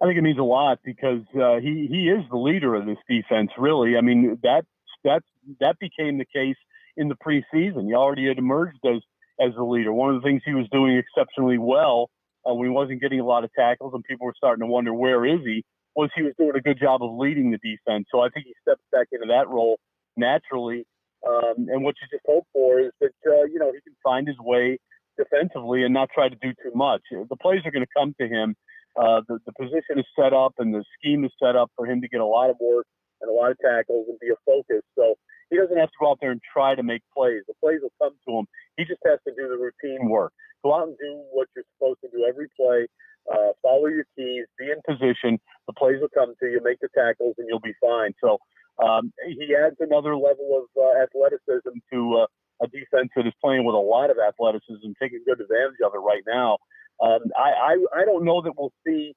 I 0.02 0.06
think 0.06 0.18
it 0.18 0.22
means 0.22 0.38
a 0.38 0.42
lot 0.42 0.78
because 0.84 1.22
uh, 1.40 1.60
he 1.60 1.86
he 1.90 2.08
is 2.08 2.24
the 2.30 2.38
leader 2.38 2.74
of 2.74 2.86
this 2.86 2.98
defense. 3.08 3.50
Really, 3.58 3.96
I 3.96 4.00
mean 4.00 4.38
that 4.42 4.64
that 5.04 5.22
that 5.60 5.78
became 5.78 6.18
the 6.18 6.24
case 6.24 6.56
in 6.96 7.08
the 7.08 7.16
preseason. 7.16 7.86
He 7.86 7.94
already 7.94 8.26
had 8.26 8.38
emerged 8.38 8.78
as 8.86 9.02
as 9.40 9.54
the 9.56 9.62
leader. 9.62 9.92
One 9.92 10.14
of 10.14 10.20
the 10.20 10.26
things 10.26 10.42
he 10.44 10.54
was 10.54 10.66
doing 10.72 10.96
exceptionally 10.96 11.58
well 11.58 12.10
uh, 12.49 12.54
when 12.54 12.68
he 12.68 12.73
wasn't 12.73 13.00
getting 13.00 13.20
a 13.20 13.25
lot 13.25 13.44
of 13.44 13.50
tackles 13.52 13.92
and 13.94 14.04
people 14.04 14.26
were 14.26 14.35
starting 14.37 14.61
to 14.61 14.66
wonder 14.66 14.94
where 14.94 15.25
is 15.26 15.40
he, 15.44 15.64
was 15.97 16.11
he 16.14 16.23
was 16.23 16.32
doing 16.38 16.56
a 16.56 16.61
good 16.61 16.78
job 16.80 17.02
of 17.02 17.16
leading 17.18 17.50
the 17.50 17.59
defense. 17.59 18.06
So 18.11 18.20
I 18.20 18.28
think 18.28 18.47
he 18.47 18.54
steps 18.62 18.82
back 18.92 19.09
into 19.12 19.26
that 19.28 19.49
role 19.49 19.78
naturally. 20.16 20.85
Um, 21.26 21.68
and 21.68 21.85
what 21.85 21.97
you 22.00 22.09
just 22.11 22.25
hope 22.26 22.47
for 22.52 22.80
is 22.80 22.92
that 23.00 23.12
uh, 23.26 23.44
you 23.44 23.59
know 23.59 23.73
he 23.73 23.80
can 23.82 23.94
find 24.02 24.26
his 24.26 24.38
way 24.40 24.78
defensively 25.18 25.85
and 25.85 25.92
not 25.92 26.09
try 26.14 26.28
to 26.28 26.37
do 26.37 26.52
too 26.62 26.73
much. 26.75 27.02
The 27.11 27.37
plays 27.37 27.61
are 27.64 27.70
going 27.70 27.85
to 27.85 27.94
come 27.97 28.14
to 28.20 28.26
him. 28.26 28.56
Uh, 28.97 29.20
the, 29.28 29.38
the 29.47 29.52
position 29.52 29.99
is 29.99 30.06
set 30.18 30.32
up 30.32 30.54
and 30.59 30.75
the 30.75 30.85
scheme 30.99 31.25
is 31.25 31.30
set 31.42 31.56
up 31.56 31.70
for 31.76 31.87
him 31.87 32.00
to 32.00 32.09
get 32.09 32.20
a 32.20 32.26
lot 32.26 32.50
of 32.50 32.56
work 32.61 32.87
and 33.20 33.30
a 33.30 33.35
lot 33.35 33.50
of 33.50 33.59
tackles 33.59 34.06
and 34.09 34.18
be 34.18 34.28
a 34.28 34.38
focus. 34.47 34.82
So 34.97 35.14
he 35.50 35.56
doesn't 35.56 35.76
have 35.76 35.88
to 35.88 35.99
go 36.00 36.11
out 36.11 36.18
there 36.20 36.30
and 36.30 36.40
try 36.52 36.75
to 36.75 36.82
make 36.82 37.02
plays. 37.14 37.42
The 37.47 37.54
plays 37.61 37.80
will 37.82 37.92
come 38.00 38.16
to 38.26 38.38
him. 38.38 38.47
He 38.76 38.85
just 38.85 39.00
has 39.06 39.18
to 39.28 39.35
do 39.35 39.49
the 39.49 39.59
routine 39.59 40.09
work. 40.09 40.32
Go 40.62 40.74
out 40.74 40.88
and 40.88 40.96
do 40.98 41.22
what 41.32 41.48
you're 41.54 41.64
supposed 41.76 42.00
to 42.02 42.08
do 42.10 42.26
every 42.28 42.48
play. 42.56 42.86
Uh, 43.30 43.52
follow 43.62 43.86
your 43.86 44.04
keys, 44.16 44.46
be 44.58 44.70
in 44.70 44.80
position. 44.86 45.38
The 45.66 45.74
plays 45.74 46.00
will 46.00 46.12
come 46.12 46.34
to 46.40 46.46
you, 46.46 46.60
make 46.64 46.80
the 46.80 46.88
tackles, 46.96 47.34
and 47.38 47.46
you'll 47.48 47.60
be 47.60 47.74
fine. 47.80 48.12
So 48.22 48.38
um, 48.82 49.12
he 49.26 49.54
adds 49.54 49.76
another 49.80 50.16
level 50.16 50.64
of 50.64 50.66
uh, 50.76 51.02
athleticism 51.02 51.78
to 51.92 52.24
uh, 52.24 52.26
a 52.62 52.66
defense 52.68 53.10
that 53.16 53.26
is 53.26 53.32
playing 53.40 53.64
with 53.64 53.74
a 53.74 53.78
lot 53.78 54.10
of 54.10 54.16
athleticism, 54.18 54.92
taking 55.00 55.20
good 55.26 55.40
advantage 55.40 55.80
of 55.84 55.92
it 55.94 55.98
right 55.98 56.22
now. 56.26 56.58
Um, 57.00 57.20
I, 57.36 57.76
I 57.96 58.02
I 58.02 58.04
don't 58.04 58.24
know 58.24 58.42
that 58.42 58.52
we'll 58.56 58.72
see 58.86 59.14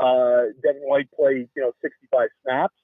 uh, 0.00 0.48
Devin 0.62 0.82
White 0.82 1.08
play 1.12 1.48
you 1.54 1.62
know 1.62 1.72
65 1.82 2.28
snaps. 2.42 2.74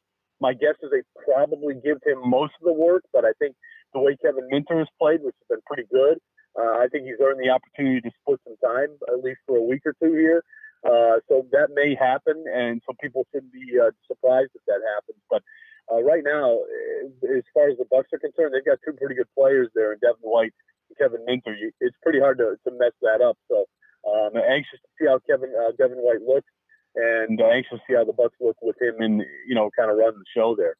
My 0.40 0.52
guess 0.52 0.76
is 0.82 0.90
they 0.90 1.02
probably 1.24 1.74
give 1.82 1.98
him 2.04 2.18
most 2.24 2.52
of 2.60 2.64
the 2.64 2.72
work, 2.72 3.04
but 3.12 3.24
I 3.24 3.32
think 3.38 3.56
the 3.94 4.00
way 4.00 4.16
Kevin 4.20 4.48
Minter 4.50 4.78
has 4.78 4.88
played, 5.00 5.22
which 5.22 5.34
has 5.40 5.56
been 5.56 5.64
pretty 5.66 5.88
good, 5.90 6.18
uh, 6.58 6.78
I 6.78 6.86
think 6.90 7.04
he's 7.04 7.20
earned 7.22 7.40
the 7.42 7.50
opportunity 7.50 8.00
to 8.00 8.10
split 8.22 8.40
some 8.44 8.56
time, 8.62 8.94
at 9.08 9.22
least 9.22 9.40
for 9.46 9.56
a 9.56 9.62
week 9.62 9.82
or 9.84 9.94
two 10.00 10.14
here. 10.14 10.44
Uh, 10.84 11.18
so 11.28 11.46
that 11.50 11.72
may 11.74 11.96
happen, 11.96 12.44
and 12.52 12.82
so 12.86 12.94
people 13.00 13.26
shouldn't 13.32 13.52
be 13.52 13.80
uh, 13.80 13.90
surprised 14.06 14.52
if 14.54 14.62
that 14.66 14.80
happens. 14.94 15.18
But 15.30 15.42
uh, 15.90 16.02
right 16.02 16.22
now, 16.22 16.60
eh, 16.60 17.38
as 17.38 17.44
far 17.52 17.68
as 17.68 17.78
the 17.78 17.88
Bucks 17.90 18.12
are 18.12 18.18
concerned, 18.18 18.52
they've 18.52 18.64
got 18.64 18.78
two 18.84 18.92
pretty 18.92 19.14
good 19.14 19.32
players 19.34 19.68
there 19.74 19.92
in 19.92 19.98
Devin 19.98 20.20
White 20.20 20.52
and 20.88 20.98
Kevin 20.98 21.24
Minter. 21.24 21.56
It's 21.80 21.96
pretty 22.02 22.20
hard 22.20 22.38
to, 22.38 22.56
to 22.68 22.70
mess 22.76 22.92
that 23.00 23.24
up. 23.24 23.38
So 23.48 23.64
I'm 24.04 24.36
um, 24.36 24.42
anxious 24.44 24.78
to 24.84 24.90
see 25.00 25.06
how 25.08 25.18
Kevin 25.24 25.52
uh, 25.56 25.72
Devin 25.78 25.98
White 25.98 26.22
looks, 26.22 26.52
and 26.94 27.40
anxious 27.40 27.80
to 27.80 27.84
see 27.88 27.96
how 27.96 28.04
the 28.04 28.12
Bucks 28.12 28.36
look 28.40 28.56
with 28.60 28.76
him 28.80 29.00
and 29.00 29.22
you 29.48 29.54
know 29.54 29.70
kind 29.76 29.90
of 29.90 29.96
run 29.96 30.14
the 30.14 30.24
show 30.36 30.54
there. 30.54 30.76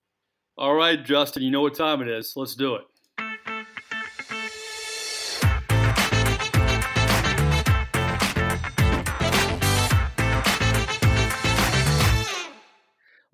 All 0.57 0.75
right, 0.75 1.03
Justin, 1.03 1.43
you 1.43 1.51
know 1.51 1.63
what 1.63 1.75
time 1.75 2.01
it 2.03 2.09
is. 2.09 2.35
Let's 2.37 2.55
do 2.55 2.77
it. 2.77 2.85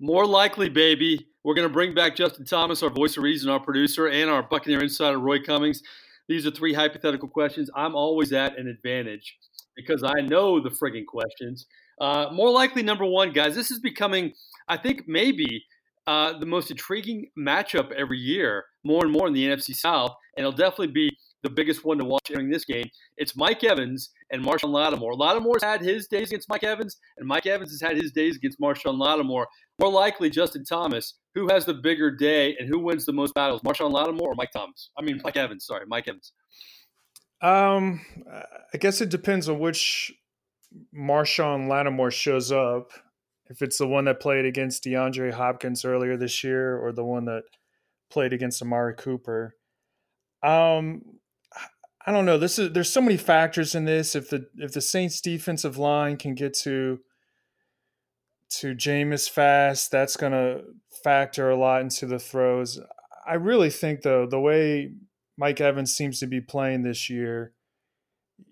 More 0.03 0.25
likely, 0.25 0.67
baby. 0.67 1.27
We're 1.43 1.53
going 1.53 1.67
to 1.67 1.73
bring 1.73 1.93
back 1.93 2.15
Justin 2.15 2.43
Thomas, 2.43 2.81
our 2.81 2.89
voice 2.89 3.17
of 3.17 3.23
reason, 3.23 3.51
our 3.51 3.59
producer, 3.59 4.07
and 4.07 4.31
our 4.31 4.41
Buccaneer 4.41 4.81
insider, 4.81 5.19
Roy 5.19 5.39
Cummings. 5.39 5.83
These 6.27 6.47
are 6.47 6.49
three 6.49 6.73
hypothetical 6.73 7.27
questions. 7.27 7.69
I'm 7.75 7.93
always 7.93 8.33
at 8.33 8.57
an 8.57 8.67
advantage 8.67 9.37
because 9.75 10.03
I 10.03 10.21
know 10.21 10.59
the 10.59 10.71
frigging 10.71 11.05
questions. 11.05 11.67
Uh, 11.99 12.29
more 12.33 12.49
likely, 12.49 12.81
number 12.81 13.05
one, 13.05 13.31
guys, 13.31 13.53
this 13.53 13.69
is 13.69 13.79
becoming, 13.79 14.33
I 14.67 14.75
think, 14.75 15.03
maybe 15.07 15.65
uh, 16.07 16.35
the 16.39 16.47
most 16.47 16.71
intriguing 16.71 17.29
matchup 17.37 17.91
every 17.91 18.17
year, 18.17 18.65
more 18.83 19.03
and 19.03 19.13
more 19.13 19.27
in 19.27 19.33
the 19.33 19.45
NFC 19.47 19.75
South. 19.75 20.15
And 20.35 20.47
it'll 20.47 20.57
definitely 20.57 20.87
be 20.87 21.15
the 21.43 21.49
biggest 21.49 21.83
one 21.83 21.97
to 21.97 22.05
watch 22.05 22.23
during 22.25 22.49
this 22.49 22.65
game. 22.65 22.85
It's 23.17 23.35
Mike 23.35 23.63
Evans 23.63 24.11
and 24.31 24.43
Marshon 24.43 24.69
Lattimore. 24.69 25.15
Lattimore's 25.15 25.63
had 25.63 25.81
his 25.81 26.07
days 26.07 26.29
against 26.29 26.49
Mike 26.49 26.63
Evans, 26.63 26.97
and 27.17 27.27
Mike 27.27 27.45
Evans 27.45 27.71
has 27.71 27.81
had 27.81 27.97
his 28.01 28.11
days 28.11 28.35
against 28.35 28.59
Marshon 28.59 28.99
Lattimore. 28.99 29.47
More 29.79 29.91
likely, 29.91 30.29
Justin 30.29 30.63
Thomas. 30.63 31.15
Who 31.33 31.47
has 31.49 31.65
the 31.65 31.73
bigger 31.73 32.11
day 32.11 32.55
and 32.59 32.67
who 32.67 32.79
wins 32.79 33.05
the 33.05 33.13
most 33.13 33.33
battles, 33.33 33.61
Marshon 33.61 33.91
Lattimore 33.91 34.31
or 34.31 34.35
Mike 34.35 34.51
Thomas? 34.51 34.89
I 34.97 35.01
mean, 35.01 35.21
Mike 35.23 35.37
Evans. 35.37 35.65
Sorry, 35.65 35.85
Mike 35.87 36.07
Evans. 36.07 36.33
Um, 37.41 38.01
I 38.73 38.77
guess 38.77 39.01
it 39.01 39.09
depends 39.09 39.49
on 39.49 39.59
which 39.59 40.13
Marshon 40.95 41.67
Lattimore 41.67 42.11
shows 42.11 42.51
up. 42.51 42.91
If 43.47 43.61
it's 43.61 43.77
the 43.77 43.87
one 43.87 44.05
that 44.05 44.21
played 44.21 44.45
against 44.45 44.83
DeAndre 44.83 45.33
Hopkins 45.33 45.83
earlier 45.83 46.15
this 46.15 46.43
year, 46.43 46.77
or 46.77 46.93
the 46.93 47.03
one 47.03 47.25
that 47.25 47.43
played 48.09 48.33
against 48.33 48.61
Amari 48.61 48.93
Cooper. 48.95 49.55
Um, 50.43 51.01
I 52.05 52.11
don't 52.11 52.25
know. 52.25 52.37
This 52.37 52.57
is 52.57 52.71
there's 52.71 52.91
so 52.91 53.01
many 53.01 53.17
factors 53.17 53.75
in 53.75 53.85
this. 53.85 54.15
If 54.15 54.29
the 54.29 54.47
if 54.57 54.73
the 54.73 54.81
Saints 54.81 55.21
defensive 55.21 55.77
line 55.77 56.17
can 56.17 56.33
get 56.33 56.53
to 56.59 56.99
to 58.59 58.75
Jameis 58.75 59.29
fast, 59.29 59.91
that's 59.91 60.17
going 60.17 60.33
to 60.33 60.63
factor 61.03 61.49
a 61.49 61.55
lot 61.55 61.81
into 61.81 62.05
the 62.05 62.19
throws. 62.19 62.79
I 63.25 63.35
really 63.35 63.69
think 63.69 64.01
though 64.01 64.25
the 64.25 64.39
way 64.39 64.91
Mike 65.37 65.61
Evans 65.61 65.95
seems 65.95 66.19
to 66.19 66.27
be 66.27 66.41
playing 66.41 66.83
this 66.83 67.09
year, 67.09 67.53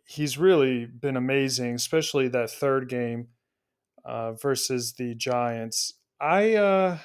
he's 0.05 0.37
really 0.37 0.85
been 0.85 1.17
amazing, 1.17 1.75
especially 1.75 2.27
that 2.29 2.51
third 2.51 2.87
game 2.87 3.27
uh, 4.05 4.33
versus 4.33 4.93
the 4.93 5.15
Giants. 5.15 5.93
I 6.21 6.53
uh, 6.53 6.97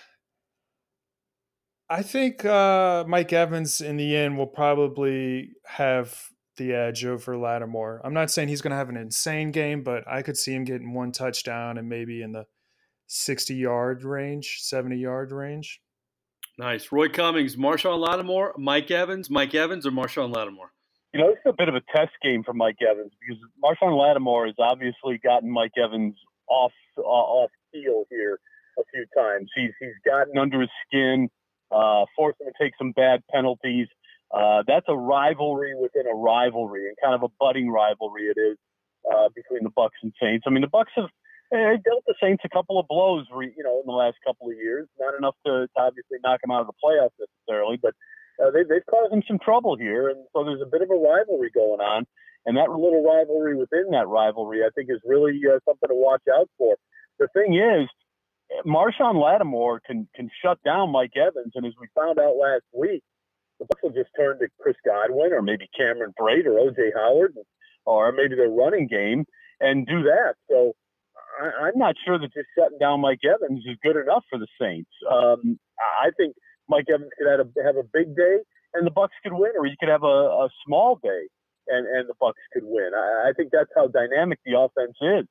I 1.88 2.02
think 2.02 2.44
uh, 2.44 3.04
Mike 3.06 3.32
Evans 3.32 3.80
in 3.80 3.96
the 3.96 4.16
end 4.16 4.38
will 4.38 4.46
probably 4.46 5.52
have 5.66 6.30
the 6.56 6.72
edge 6.72 7.04
over 7.04 7.36
Lattimore. 7.36 8.00
I'm 8.04 8.14
not 8.14 8.30
saying 8.30 8.48
he's 8.48 8.62
going 8.62 8.70
to 8.70 8.76
have 8.76 8.88
an 8.88 8.96
insane 8.96 9.50
game, 9.50 9.82
but 9.82 10.04
I 10.06 10.22
could 10.22 10.36
see 10.36 10.54
him 10.54 10.64
getting 10.64 10.92
one 10.92 11.12
touchdown 11.12 11.78
and 11.78 11.88
maybe 11.88 12.22
in 12.22 12.32
the 12.32 12.46
60 13.06 13.54
yard 13.54 14.04
range, 14.04 14.58
70 14.60 14.96
yard 14.96 15.32
range. 15.32 15.80
Nice. 16.58 16.92
Roy 16.92 17.08
Cummings, 17.08 17.56
Marshon 17.56 17.98
Lattimore, 17.98 18.54
Mike 18.56 18.90
Evans, 18.90 19.28
Mike 19.28 19.54
Evans, 19.54 19.86
or 19.86 19.90
Marshon 19.90 20.34
Lattimore? 20.34 20.70
You 21.12 21.20
know, 21.20 21.28
it's 21.30 21.40
a 21.46 21.52
bit 21.52 21.68
of 21.68 21.74
a 21.74 21.82
test 21.94 22.12
game 22.22 22.42
for 22.44 22.52
Mike 22.52 22.78
Evans 22.88 23.12
because 23.20 23.42
Marshon 23.62 23.98
Lattimore 23.98 24.46
has 24.46 24.54
obviously 24.58 25.18
gotten 25.22 25.50
Mike 25.50 25.72
Evans 25.82 26.16
off 26.48 26.72
uh, 26.98 27.02
off 27.02 27.50
heel 27.72 28.04
here 28.10 28.38
a 28.78 28.82
few 28.92 29.04
times. 29.16 29.50
He's 29.54 29.70
he's 29.80 29.98
gotten 30.04 30.38
under 30.38 30.60
his 30.60 30.70
skin, 30.86 31.28
uh, 31.70 32.04
forced 32.16 32.40
him 32.40 32.48
to 32.48 32.64
take 32.64 32.72
some 32.78 32.92
bad 32.92 33.22
penalties. 33.32 33.88
Uh, 34.34 34.64
that's 34.66 34.86
a 34.88 34.96
rivalry 34.96 35.74
within 35.78 36.10
a 36.10 36.14
rivalry, 36.14 36.88
and 36.88 36.96
kind 37.00 37.14
of 37.14 37.22
a 37.22 37.32
budding 37.38 37.70
rivalry 37.70 38.24
it 38.24 38.38
is 38.38 38.58
uh, 39.06 39.28
between 39.34 39.62
the 39.62 39.70
Bucs 39.70 39.94
and 40.02 40.12
Saints. 40.20 40.44
I 40.46 40.50
mean, 40.50 40.62
the 40.62 40.68
Bucs 40.68 40.90
have 40.96 41.06
they 41.50 41.78
dealt 41.84 42.02
the 42.06 42.18
Saints 42.20 42.42
a 42.44 42.48
couple 42.48 42.80
of 42.80 42.88
blows, 42.88 43.26
you 43.30 43.62
know, 43.62 43.78
in 43.78 43.86
the 43.86 43.92
last 43.92 44.16
couple 44.26 44.48
of 44.48 44.56
years. 44.56 44.88
Not 44.98 45.14
enough 45.14 45.36
to, 45.46 45.68
to 45.68 45.78
obviously 45.80 46.18
knock 46.24 46.40
them 46.40 46.50
out 46.50 46.62
of 46.62 46.66
the 46.66 46.78
playoffs 46.82 47.14
necessarily, 47.20 47.78
but 47.80 47.94
uh, 48.42 48.50
they, 48.50 48.64
they've 48.64 48.86
caused 48.90 49.12
them 49.12 49.22
some 49.28 49.38
trouble 49.38 49.76
here, 49.76 50.08
and 50.08 50.26
so 50.32 50.42
there's 50.42 50.62
a 50.62 50.70
bit 50.70 50.82
of 50.82 50.90
a 50.90 50.98
rivalry 50.98 51.50
going 51.54 51.80
on. 51.80 52.06
And 52.46 52.56
that 52.56 52.70
little 52.70 53.06
rivalry 53.06 53.56
within 53.56 53.92
that 53.92 54.08
rivalry, 54.08 54.64
I 54.64 54.70
think, 54.74 54.90
is 54.90 55.00
really 55.04 55.40
uh, 55.46 55.60
something 55.64 55.88
to 55.88 55.94
watch 55.94 56.22
out 56.28 56.50
for. 56.58 56.76
The 57.18 57.28
thing 57.32 57.54
is, 57.54 57.88
Marshon 58.66 59.22
Lattimore 59.22 59.80
can 59.80 60.08
can 60.14 60.28
shut 60.42 60.58
down 60.64 60.90
Mike 60.90 61.16
Evans, 61.16 61.52
and 61.54 61.64
as 61.64 61.72
we 61.80 61.86
found 61.94 62.18
out 62.18 62.36
last 62.36 62.64
week, 62.72 63.02
the 63.58 63.66
Bucks 63.66 63.82
will 63.82 63.90
just 63.90 64.10
turn 64.16 64.38
to 64.38 64.48
Chris 64.60 64.76
Godwin 64.84 65.32
or 65.32 65.42
maybe 65.42 65.68
Cameron 65.76 66.12
Brate 66.18 66.46
or 66.46 66.70
OJ 66.70 66.90
Howard, 66.94 67.34
or 67.84 68.12
maybe 68.12 68.34
their 68.34 68.48
running 68.48 68.88
game, 68.88 69.24
and 69.60 69.86
do 69.86 70.02
that. 70.02 70.34
So 70.50 70.72
I, 71.40 71.68
am 71.68 71.78
not 71.78 71.94
sure 72.04 72.18
that 72.18 72.32
just 72.32 72.48
shutting 72.58 72.78
down 72.78 73.00
Mike 73.00 73.20
Evans 73.24 73.64
is 73.66 73.76
good 73.82 73.96
enough 73.96 74.24
for 74.30 74.38
the 74.38 74.48
Saints. 74.60 74.90
Um, 75.10 75.58
I 76.00 76.10
think 76.16 76.34
Mike 76.68 76.86
Evans 76.92 77.10
could 77.18 77.28
have 77.30 77.46
a, 77.46 77.64
have 77.64 77.76
a 77.76 77.88
big 77.92 78.16
day 78.16 78.38
and 78.74 78.86
the 78.86 78.90
Bucks 78.90 79.14
could 79.22 79.32
win, 79.32 79.52
or 79.56 79.66
he 79.66 79.76
could 79.78 79.88
have 79.88 80.02
a, 80.02 80.06
a 80.46 80.48
small 80.66 80.98
day 81.02 81.28
and, 81.68 81.86
and 81.86 82.08
the 82.08 82.14
Bucks 82.20 82.40
could 82.52 82.64
win. 82.64 82.90
I, 82.94 83.30
I 83.30 83.32
think 83.36 83.50
that's 83.52 83.70
how 83.74 83.86
dynamic 83.86 84.38
the 84.44 84.58
offense 84.58 84.96
is. 85.00 85.26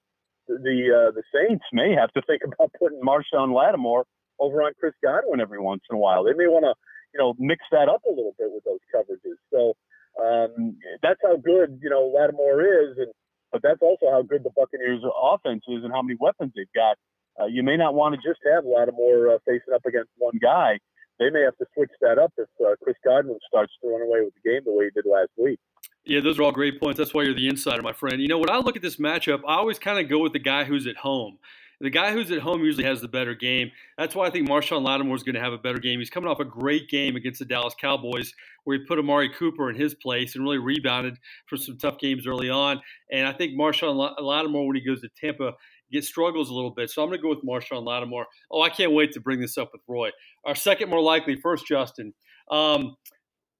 The 0.47 1.07
uh, 1.07 1.11
the 1.11 1.23
Saints 1.33 1.63
may 1.71 1.93
have 1.93 2.11
to 2.13 2.21
think 2.27 2.41
about 2.45 2.71
putting 2.79 2.99
Marshon 3.01 3.55
Lattimore 3.55 4.05
over 4.39 4.61
on 4.63 4.73
Chris 4.79 4.93
Godwin 5.03 5.39
every 5.39 5.59
once 5.59 5.83
in 5.89 5.95
a 5.95 5.99
while. 5.99 6.23
They 6.23 6.33
may 6.33 6.47
want 6.47 6.65
to, 6.65 6.73
you 7.13 7.19
know, 7.19 7.35
mix 7.37 7.63
that 7.71 7.89
up 7.89 8.03
a 8.05 8.09
little 8.09 8.35
bit 8.37 8.49
with 8.51 8.63
those 8.63 8.81
coverages. 8.93 9.37
So 9.51 9.73
um, 10.21 10.77
that's 11.01 11.19
how 11.23 11.37
good 11.37 11.79
you 11.81 11.89
know 11.89 12.11
Lattimore 12.13 12.61
is, 12.61 12.97
and 12.97 13.11
but 13.51 13.61
that's 13.61 13.81
also 13.81 14.09
how 14.11 14.21
good 14.21 14.43
the 14.43 14.51
Buccaneers' 14.55 15.03
offense 15.21 15.63
is 15.67 15.83
and 15.83 15.93
how 15.93 16.01
many 16.01 16.17
weapons 16.19 16.51
they've 16.55 16.65
got. 16.75 16.97
Uh, 17.39 17.45
you 17.45 17.63
may 17.63 17.77
not 17.77 17.93
want 17.93 18.15
to 18.15 18.21
just 18.27 18.39
have 18.51 18.65
Lattimore 18.65 19.35
uh, 19.35 19.37
facing 19.45 19.73
up 19.73 19.85
against 19.85 20.09
one 20.17 20.37
guy. 20.41 20.79
They 21.19 21.29
may 21.29 21.41
have 21.41 21.57
to 21.57 21.65
switch 21.73 21.91
that 22.01 22.17
up 22.17 22.33
if 22.37 22.49
uh, 22.59 22.75
Chris 22.83 22.95
Godwin 23.05 23.37
starts 23.47 23.71
run 23.83 24.01
away 24.01 24.21
with 24.21 24.33
the 24.33 24.49
game 24.49 24.61
the 24.65 24.73
way 24.73 24.85
he 24.85 24.91
did 24.91 25.09
last 25.09 25.29
week. 25.37 25.59
Yeah, 26.05 26.19
those 26.19 26.39
are 26.39 26.43
all 26.43 26.51
great 26.51 26.81
points. 26.81 26.97
That's 26.97 27.13
why 27.13 27.23
you're 27.23 27.35
the 27.35 27.47
insider, 27.47 27.81
my 27.81 27.93
friend. 27.93 28.21
You 28.21 28.27
know, 28.27 28.37
when 28.37 28.49
I 28.49 28.57
look 28.57 28.75
at 28.75 28.81
this 28.81 28.97
matchup, 28.97 29.41
I 29.47 29.55
always 29.55 29.79
kind 29.79 29.99
of 29.99 30.09
go 30.09 30.19
with 30.19 30.33
the 30.33 30.39
guy 30.39 30.63
who's 30.65 30.85
at 30.85 30.97
home. 30.97 31.37
The 31.81 31.89
guy 31.89 32.11
who's 32.11 32.31
at 32.31 32.39
home 32.39 32.63
usually 32.63 32.85
has 32.85 33.01
the 33.01 33.07
better 33.07 33.35
game. 33.35 33.71
That's 33.97 34.15
why 34.15 34.27
I 34.27 34.29
think 34.29 34.47
Marshon 34.47 34.83
Lattimore 34.83 35.15
is 35.15 35.23
going 35.23 35.35
to 35.35 35.41
have 35.41 35.53
a 35.53 35.57
better 35.57 35.79
game. 35.79 35.99
He's 35.99 36.09
coming 36.09 36.29
off 36.29 36.39
a 36.39 36.45
great 36.45 36.89
game 36.89 37.15
against 37.15 37.39
the 37.39 37.45
Dallas 37.45 37.75
Cowboys, 37.79 38.33
where 38.63 38.77
he 38.77 38.85
put 38.85 38.99
Amari 38.99 39.29
Cooper 39.29 39.69
in 39.69 39.75
his 39.75 39.93
place 39.93 40.35
and 40.35 40.43
really 40.43 40.59
rebounded 40.59 41.17
from 41.47 41.57
some 41.57 41.77
tough 41.77 41.97
games 41.99 42.25
early 42.25 42.49
on. 42.49 42.81
And 43.11 43.27
I 43.27 43.33
think 43.33 43.53
Marshon 43.53 43.95
Lattimore, 44.21 44.67
when 44.67 44.75
he 44.75 44.85
goes 44.85 45.01
to 45.01 45.09
Tampa, 45.19 45.53
gets 45.91 46.07
struggles 46.07 46.49
a 46.49 46.53
little 46.53 46.71
bit. 46.71 46.89
So 46.89 47.03
I'm 47.03 47.09
going 47.09 47.19
to 47.19 47.23
go 47.23 47.29
with 47.29 47.45
Marshon 47.45 47.85
Lattimore. 47.85 48.25
Oh, 48.51 48.61
I 48.61 48.69
can't 48.69 48.93
wait 48.93 49.11
to 49.13 49.19
bring 49.19 49.39
this 49.39 49.57
up 49.57 49.69
with 49.73 49.81
Roy. 49.87 50.09
Our 50.45 50.55
second 50.55 50.89
more 50.89 51.01
likely, 51.01 51.35
first 51.35 51.67
Justin. 51.67 52.13
Um, 52.49 52.95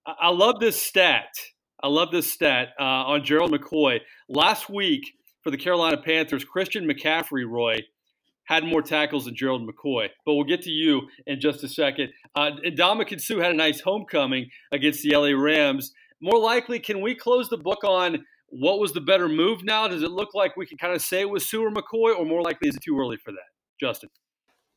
I 0.05 0.29
love 0.29 0.59
this 0.59 0.81
stat. 0.81 1.29
I 1.81 1.87
love 1.87 2.11
this 2.11 2.31
stat 2.31 2.69
uh, 2.79 2.83
on 2.83 3.23
Gerald 3.23 3.51
McCoy. 3.51 3.99
Last 4.27 4.69
week 4.69 5.13
for 5.41 5.51
the 5.51 5.57
Carolina 5.57 5.97
Panthers, 5.97 6.43
Christian 6.43 6.87
McCaffrey, 6.87 7.47
Roy, 7.47 7.79
had 8.45 8.63
more 8.63 8.81
tackles 8.81 9.25
than 9.25 9.35
Gerald 9.35 9.67
McCoy. 9.67 10.09
But 10.25 10.35
we'll 10.35 10.43
get 10.43 10.61
to 10.63 10.71
you 10.71 11.07
in 11.25 11.39
just 11.39 11.63
a 11.63 11.67
second. 11.69 12.09
Uh, 12.35 12.51
Ndamukong 12.65 13.21
Suh 13.21 13.39
had 13.39 13.51
a 13.51 13.55
nice 13.55 13.81
homecoming 13.81 14.49
against 14.71 15.03
the 15.03 15.15
LA 15.15 15.29
Rams. 15.29 15.93
More 16.21 16.39
likely, 16.39 16.79
can 16.79 17.01
we 17.01 17.15
close 17.15 17.49
the 17.49 17.57
book 17.57 17.83
on 17.83 18.25
what 18.47 18.79
was 18.79 18.93
the 18.93 19.01
better 19.01 19.27
move 19.27 19.63
now? 19.63 19.87
Does 19.87 20.03
it 20.03 20.11
look 20.11 20.33
like 20.33 20.55
we 20.55 20.65
can 20.65 20.77
kind 20.77 20.93
of 20.93 21.01
say 21.01 21.21
it 21.21 21.29
was 21.29 21.49
Suh 21.49 21.59
or 21.59 21.71
McCoy, 21.71 22.17
or 22.17 22.25
more 22.25 22.41
likely 22.41 22.69
is 22.69 22.75
it 22.75 22.83
too 22.83 22.99
early 22.99 23.17
for 23.17 23.31
that? 23.31 23.47
Justin. 23.79 24.09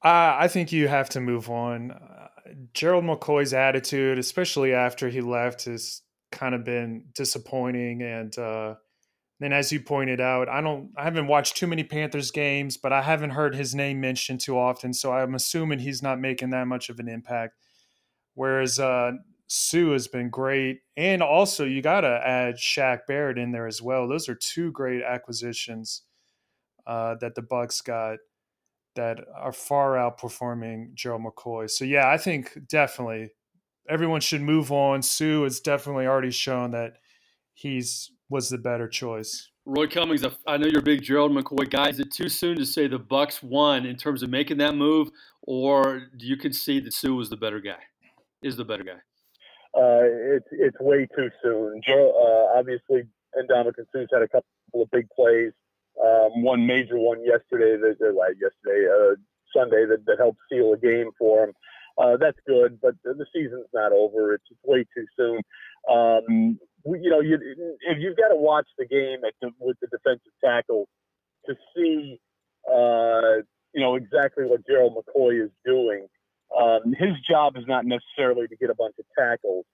Uh, 0.05 0.37
I 0.39 0.49
think 0.49 0.73
you 0.73 0.89
have 0.89 1.09
to 1.11 1.21
move 1.21 1.51
on. 1.51 1.91
Uh, 1.91 2.29
Gerald 2.75 3.05
McCoy's 3.05 3.53
attitude, 3.53 4.19
especially 4.19 4.73
after 4.73 5.09
he 5.09 5.21
left, 5.21 5.65
has 5.65 6.03
kind 6.33 6.55
of 6.55 6.65
been 6.65 7.07
disappointing. 7.15 8.03
And 8.03 8.37
then, 9.39 9.53
as 9.53 9.71
you 9.71 9.81
pointed 9.81 10.21
out, 10.21 10.49
I 10.49 10.61
don't, 10.61 10.91
I 10.97 11.05
haven't 11.05 11.27
watched 11.27 11.57
too 11.57 11.67
many 11.67 11.85
Panthers 11.85 12.31
games, 12.31 12.79
but 12.79 12.93
I 12.93 13.03
haven't 13.03 13.31
heard 13.31 13.55
his 13.55 13.75
name 13.75 14.01
mentioned 14.01 14.41
too 14.41 14.59
often. 14.59 14.95
So 14.95 15.13
I'm 15.13 15.35
assuming 15.35 15.79
he's 15.79 16.03
not 16.03 16.19
making 16.19 16.51
that 16.51 16.67
much 16.67 16.89
of 16.89 16.99
an 16.99 17.09
impact. 17.09 17.55
Whereas 18.35 18.79
uh, 18.79 19.13
Suh 19.47 19.93
has 19.93 20.09
been 20.09 20.31
great, 20.31 20.81
and 20.97 21.23
also 21.23 21.65
you 21.65 21.83
got 21.83 22.01
to 22.01 22.21
add 22.27 22.57
Shaq 22.57 23.01
Barrett 23.07 23.39
in 23.39 23.53
there 23.53 23.67
as 23.67 23.83
well. 23.83 24.09
Those 24.09 24.29
are 24.29 24.35
two 24.35 24.73
great 24.73 25.03
acquisitions 25.03 26.03
uh, 26.87 27.17
that 27.21 27.35
the 27.35 27.43
Bucks 27.43 27.81
got 27.81 28.19
that 28.95 29.21
are 29.35 29.53
far 29.53 29.93
outperforming 29.93 30.95
Joe 30.95 31.19
McCoy. 31.19 31.71
So 31.71 31.85
yeah, 31.85 32.09
I 32.09 32.17
think 32.17 32.59
definitely 32.67 33.31
everyone 33.89 34.21
should 34.21 34.43
move 34.43 34.73
on. 34.73 35.03
Suh 35.03 35.45
has 35.45 35.61
definitely 35.61 36.07
already 36.07 36.31
shown 36.31 36.71
that 36.71 36.95
he's 37.55 38.11
was 38.29 38.49
the 38.49 38.59
better 38.59 38.89
choice. 38.89 39.51
Roy 39.65 39.87
Cummings, 39.87 40.25
I 40.47 40.57
know 40.57 40.67
you're 40.67 40.81
a 40.81 40.83
big 40.83 41.03
Gerald 41.03 41.33
McCoy 41.33 41.69
guy. 41.69 41.89
Is 41.89 41.99
it 41.99 42.13
too 42.13 42.29
soon 42.29 42.57
to 42.59 42.67
say 42.67 42.87
the 42.87 42.99
Bucks 42.99 43.43
won 43.43 43.85
in 43.85 43.97
terms 43.97 44.23
of 44.23 44.31
making 44.31 44.59
that 44.59 44.75
move, 44.75 45.11
or 45.43 46.09
do 46.17 46.27
you 46.27 46.37
concede 46.37 46.85
that 46.85 46.93
Suh 46.93 47.15
was 47.15 47.31
the 47.31 47.37
better 47.37 47.61
guy? 47.61 47.79
Is 48.43 48.57
the 48.57 48.65
better 48.65 48.85
guy? 48.85 49.01
Uh, 49.75 50.37
it's 50.37 50.49
it's 50.53 50.77
way 50.81 51.07
too 51.17 51.31
soon. 51.43 51.81
Joe, 51.87 52.13
uh, 52.55 52.59
obviously, 52.59 53.03
Ndamukong 53.37 53.87
Suh's 53.93 54.09
had 54.13 54.23
a 54.23 54.29
couple 54.29 54.83
of 54.83 54.91
big 54.91 55.09
plays. 55.11 55.53
Um, 56.03 56.43
one 56.43 56.67
major 56.67 56.99
one 56.99 57.25
yesterday, 57.25 57.77
that, 57.81 57.97
uh, 58.01 58.29
yesterday, 58.41 58.87
uh, 58.87 59.17
Sunday, 59.55 59.87
that, 59.87 60.05
that 60.07 60.19
helped 60.19 60.39
seal 60.51 60.75
a 60.75 60.77
game 60.77 61.11
for 61.19 61.45
him. 61.45 61.53
Uh, 61.99 62.17
that's 62.19 62.39
good, 62.47 62.79
but 62.83 62.95
the 63.05 63.27
season's 63.35 63.67
not 63.73 63.93
over. 63.93 64.35
It's, 64.35 64.45
it's 64.51 64.61
way 64.65 64.85
too 64.95 65.07
soon. 65.17 65.41
Um, 65.91 66.27
we, 66.37 66.59
you 66.87 67.11
know, 67.11 67.21
you, 67.21 67.39
if 67.89 67.99
you've 67.99 68.17
got 68.17 68.29
to 68.29 68.37
watch 68.37 68.69
the 68.79 68.87
game 68.87 69.19
the, 69.41 69.51
with 69.61 69.77
the 69.81 69.89
defensive 69.89 70.33
tackle 70.45 70.89
to 71.47 71.55
see, 71.75 72.21
uh, 72.69 73.43
you 73.75 73.83
know, 73.83 73.97
exactly 73.97 74.45
what 74.45 74.67
Gerald 74.67 74.95
McCoy 74.97 75.45
is 75.45 75.51
doing. 75.65 76.07
Um, 76.57 76.95
his 76.99 77.15
job 77.29 77.57
is 77.57 77.65
not 77.67 77.85
necessarily 77.85 78.47
to 78.49 78.57
get 78.57 78.71
a 78.71 78.75
bunch 78.75 78.95
of 78.99 79.05
tackles. 79.19 79.65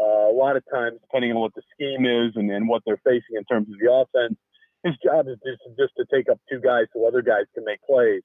Uh, 0.00 0.30
a 0.30 0.34
lot 0.34 0.56
of 0.56 0.64
times, 0.72 0.98
depending 1.02 1.32
on 1.32 1.40
what 1.40 1.54
the 1.54 1.62
scheme 1.74 2.06
is 2.06 2.32
and, 2.34 2.50
and 2.50 2.68
what 2.68 2.82
they're 2.86 3.00
facing 3.04 3.36
in 3.36 3.44
terms 3.44 3.68
of 3.68 3.78
the 3.78 3.92
offense, 3.92 4.38
his 4.82 4.94
job 5.04 5.28
is 5.28 5.36
just, 5.44 5.62
just 5.78 5.92
to 5.96 6.04
take 6.12 6.28
up 6.28 6.40
two 6.50 6.60
guys 6.60 6.86
so 6.92 7.06
other 7.06 7.22
guys 7.22 7.44
can 7.54 7.64
make 7.64 7.80
plays. 7.82 8.22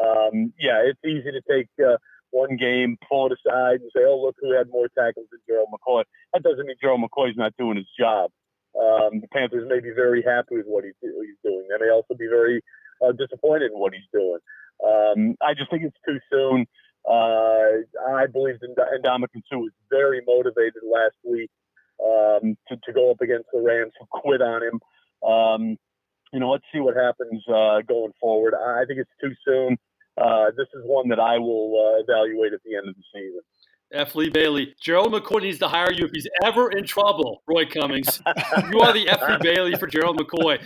Um, 0.00 0.52
yeah, 0.58 0.80
it's 0.86 1.00
easy 1.04 1.30
to 1.32 1.42
take 1.50 1.68
uh, 1.84 1.96
one 2.30 2.56
game, 2.56 2.96
pull 3.08 3.26
it 3.26 3.38
aside, 3.38 3.80
and 3.80 3.90
say, 3.94 4.02
"Oh, 4.06 4.20
look 4.20 4.36
who 4.40 4.52
had 4.52 4.70
more 4.70 4.88
tackles 4.96 5.26
than 5.30 5.40
Gerald 5.48 5.68
McCoy." 5.72 6.04
That 6.32 6.42
doesn't 6.42 6.66
mean 6.66 6.76
Gerald 6.80 7.02
McCoy's 7.02 7.36
not 7.36 7.56
doing 7.58 7.76
his 7.76 7.88
job. 7.98 8.30
Um, 8.78 9.20
the 9.20 9.28
Panthers 9.32 9.68
may 9.68 9.80
be 9.80 9.90
very 9.90 10.22
happy 10.22 10.56
with 10.56 10.66
what 10.66 10.84
he's, 10.84 10.94
he's 11.02 11.40
doing. 11.42 11.66
They 11.68 11.84
may 11.84 11.90
also 11.90 12.14
be 12.14 12.28
very 12.28 12.62
uh, 13.02 13.12
disappointed 13.12 13.72
in 13.72 13.78
what 13.78 13.92
he's 13.92 14.06
doing. 14.12 14.38
Um, 14.84 15.36
I 15.42 15.54
just 15.54 15.70
think 15.70 15.82
it's 15.82 15.96
too 16.06 16.18
soon. 16.30 16.66
Uh, 17.08 17.82
I 18.14 18.26
believe 18.26 18.56
Ndamukong 18.62 19.42
Suh 19.50 19.58
was 19.58 19.72
very 19.90 20.20
motivated 20.26 20.82
last 20.84 21.16
week 21.24 21.50
um, 22.04 22.56
to, 22.68 22.76
to 22.76 22.92
go 22.92 23.10
up 23.10 23.20
against 23.20 23.48
the 23.52 23.60
Rams 23.60 23.92
who 23.98 24.06
quit 24.10 24.42
on 24.42 24.62
him. 24.62 24.80
Um, 25.28 25.76
you 26.32 26.38
know, 26.38 26.50
let's 26.50 26.64
see 26.72 26.80
what 26.80 26.94
happens 26.94 27.42
uh, 27.48 27.80
going 27.88 28.12
forward. 28.20 28.54
I 28.54 28.84
think 28.86 29.00
it's 29.00 29.10
too 29.20 29.34
soon. 29.44 29.76
Uh, 30.20 30.50
this 30.56 30.68
is 30.74 30.82
one 30.84 31.08
that 31.08 31.18
I 31.18 31.38
will 31.38 31.96
uh, 31.96 32.02
evaluate 32.02 32.52
at 32.52 32.60
the 32.64 32.76
end 32.76 32.88
of 32.88 32.94
the 32.94 33.02
season. 33.12 33.40
F. 33.92 34.14
Lee 34.14 34.30
Bailey. 34.30 34.74
Gerald 34.80 35.12
McCoy 35.12 35.42
needs 35.42 35.58
to 35.58 35.68
hire 35.68 35.92
you 35.92 36.04
if 36.04 36.12
he's 36.12 36.28
ever 36.44 36.70
in 36.70 36.86
trouble, 36.86 37.42
Roy 37.48 37.64
Cummings. 37.66 38.22
you 38.70 38.80
are 38.80 38.92
the 38.92 39.08
F. 39.08 39.20
Lee 39.28 39.38
Bailey 39.40 39.74
for 39.74 39.88
Gerald 39.88 40.20
McCoy. 40.20 40.60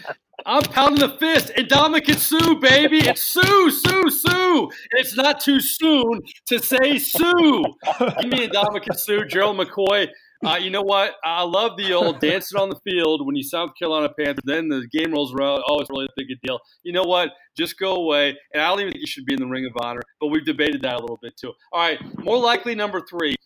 I'm 0.45 0.63
pounding 0.65 1.01
the 1.01 1.17
fist. 1.17 1.51
And 1.57 1.67
Ndamukong 1.69 2.17
Suh, 2.17 2.57
baby. 2.57 2.99
It's 2.99 3.23
Suh, 3.23 3.71
Suh, 3.71 4.09
Suh. 4.11 4.67
It's 4.93 5.17
not 5.17 5.41
too 5.41 5.61
soon 5.61 6.21
to 6.49 6.59
say 6.59 6.99
Suh. 6.99 7.63
Give 8.21 8.31
me 8.31 8.49
Ndamukong 8.49 8.99
Suh, 8.99 9.25
Gerald 9.25 9.57
McCoy. 9.57 10.09
Uh, 10.45 10.57
you 10.57 10.71
know 10.71 10.83
what? 10.83 11.15
I 11.25 11.43
love 11.43 11.77
the 11.77 11.93
old 11.95 12.21
dancing 12.21 12.61
on 12.61 12.69
the 12.69 12.79
field 12.85 13.27
when 13.27 13.35
you 13.35 13.43
South 13.43 13.71
Carolina 13.79 14.11
Panthers. 14.19 14.45
Then 14.45 14.69
the 14.69 14.87
game 14.93 15.13
rolls 15.13 15.35
around. 15.35 15.63
Oh, 15.67 15.81
it's 15.81 15.89
really 15.89 16.05
a 16.05 16.15
big 16.17 16.27
deal. 16.43 16.61
You 16.83 16.93
know 16.93 17.05
what? 17.05 17.31
Just 17.57 17.79
go 17.79 17.95
away. 17.95 18.37
And 18.53 18.63
I 18.63 18.69
don't 18.69 18.81
even 18.81 18.93
think 18.93 19.01
you 19.01 19.07
should 19.07 19.25
be 19.25 19.35
in 19.35 19.41
the 19.41 19.47
Ring 19.47 19.65
of 19.65 19.73
Honor. 19.81 20.03
But 20.21 20.29
we've 20.29 20.45
debated 20.45 20.83
that 20.83 20.97
a 20.97 21.01
little 21.01 21.19
bit 21.23 21.37
too. 21.37 21.53
All 21.73 21.81
right. 21.81 21.99
More 22.23 22.39
likely, 22.39 22.75
number 22.75 23.01
three. 23.09 23.37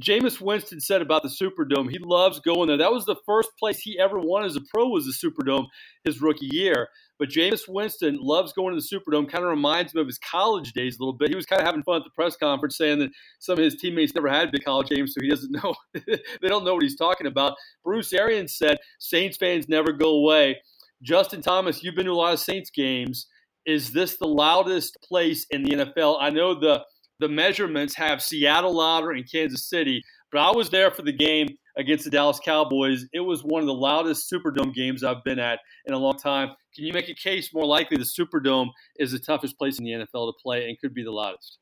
Jameis 0.00 0.40
Winston 0.40 0.80
said 0.80 1.02
about 1.02 1.22
the 1.22 1.28
Superdome, 1.28 1.90
he 1.90 1.98
loves 1.98 2.40
going 2.40 2.68
there. 2.68 2.78
That 2.78 2.92
was 2.92 3.04
the 3.04 3.16
first 3.26 3.50
place 3.58 3.78
he 3.78 3.98
ever 3.98 4.18
won 4.18 4.44
as 4.44 4.56
a 4.56 4.60
pro 4.72 4.88
was 4.88 5.04
the 5.04 5.12
Superdome 5.12 5.66
his 6.04 6.20
rookie 6.20 6.48
year. 6.50 6.88
But 7.18 7.28
Jameis 7.28 7.68
Winston 7.68 8.18
loves 8.20 8.52
going 8.52 8.74
to 8.74 8.80
the 8.80 8.86
Superdome. 8.86 9.30
Kind 9.30 9.44
of 9.44 9.50
reminds 9.50 9.94
him 9.94 10.00
of 10.00 10.06
his 10.06 10.18
college 10.18 10.72
days 10.72 10.96
a 10.96 11.02
little 11.02 11.12
bit. 11.12 11.28
He 11.28 11.36
was 11.36 11.46
kind 11.46 11.60
of 11.60 11.66
having 11.66 11.82
fun 11.82 11.98
at 11.98 12.04
the 12.04 12.10
press 12.10 12.36
conference, 12.36 12.76
saying 12.76 12.98
that 12.98 13.10
some 13.38 13.58
of 13.58 13.64
his 13.64 13.76
teammates 13.76 14.14
never 14.14 14.28
had 14.28 14.50
big 14.50 14.64
college 14.64 14.88
games, 14.88 15.14
so 15.14 15.20
he 15.20 15.28
doesn't 15.28 15.52
know. 15.64 15.74
they 15.94 16.48
don't 16.48 16.64
know 16.64 16.74
what 16.74 16.82
he's 16.82 16.96
talking 16.96 17.26
about. 17.26 17.54
Bruce 17.84 18.12
Arians 18.12 18.56
said 18.56 18.78
Saints 18.98 19.36
fans 19.36 19.68
never 19.68 19.92
go 19.92 20.10
away. 20.10 20.60
Justin 21.02 21.42
Thomas, 21.42 21.82
you've 21.82 21.94
been 21.94 22.06
to 22.06 22.12
a 22.12 22.14
lot 22.14 22.32
of 22.32 22.40
Saints 22.40 22.70
games. 22.70 23.26
Is 23.66 23.92
this 23.92 24.16
the 24.16 24.26
loudest 24.26 24.98
place 25.02 25.46
in 25.50 25.62
the 25.62 25.70
NFL? 25.70 26.18
I 26.20 26.30
know 26.30 26.58
the 26.58 26.84
the 27.20 27.28
measurements 27.28 27.94
have 27.94 28.20
Seattle 28.20 28.74
louder 28.74 29.12
and 29.12 29.30
Kansas 29.30 29.68
City, 29.68 30.02
but 30.32 30.40
I 30.40 30.50
was 30.50 30.70
there 30.70 30.90
for 30.90 31.02
the 31.02 31.12
game 31.12 31.56
against 31.76 32.04
the 32.04 32.10
Dallas 32.10 32.40
Cowboys. 32.44 33.06
It 33.12 33.20
was 33.20 33.42
one 33.42 33.60
of 33.60 33.66
the 33.66 33.74
loudest 33.74 34.30
Superdome 34.30 34.74
games 34.74 35.04
I've 35.04 35.24
been 35.24 35.38
at 35.38 35.60
in 35.86 35.94
a 35.94 35.98
long 35.98 36.16
time. 36.16 36.50
Can 36.74 36.84
you 36.84 36.92
make 36.92 37.08
a 37.08 37.14
case 37.14 37.52
more 37.52 37.66
likely 37.66 37.96
the 37.96 38.04
Superdome 38.04 38.68
is 38.98 39.12
the 39.12 39.18
toughest 39.18 39.58
place 39.58 39.78
in 39.78 39.84
the 39.84 39.92
NFL 39.92 40.32
to 40.32 40.32
play 40.42 40.68
and 40.68 40.78
could 40.78 40.94
be 40.94 41.04
the 41.04 41.10
loudest? 41.10 41.58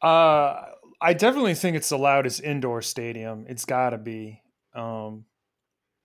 Uh, 0.00 0.62
I 1.00 1.14
definitely 1.14 1.54
think 1.54 1.76
it's 1.76 1.88
the 1.88 1.98
loudest 1.98 2.42
indoor 2.42 2.82
stadium. 2.82 3.46
It's 3.48 3.64
got 3.64 3.90
to 3.90 3.98
be. 3.98 4.42
Um, 4.74 5.26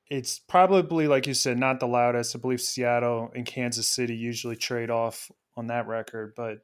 it's 0.09 0.39
probably, 0.39 1.07
like 1.07 1.27
you 1.27 1.33
said, 1.33 1.57
not 1.57 1.79
the 1.79 1.87
loudest. 1.87 2.35
I 2.35 2.39
believe 2.39 2.61
Seattle 2.61 3.31
and 3.35 3.45
Kansas 3.45 3.87
City 3.87 4.15
usually 4.15 4.55
trade 4.55 4.89
off 4.89 5.31
on 5.55 5.67
that 5.67 5.87
record, 5.87 6.33
but 6.35 6.59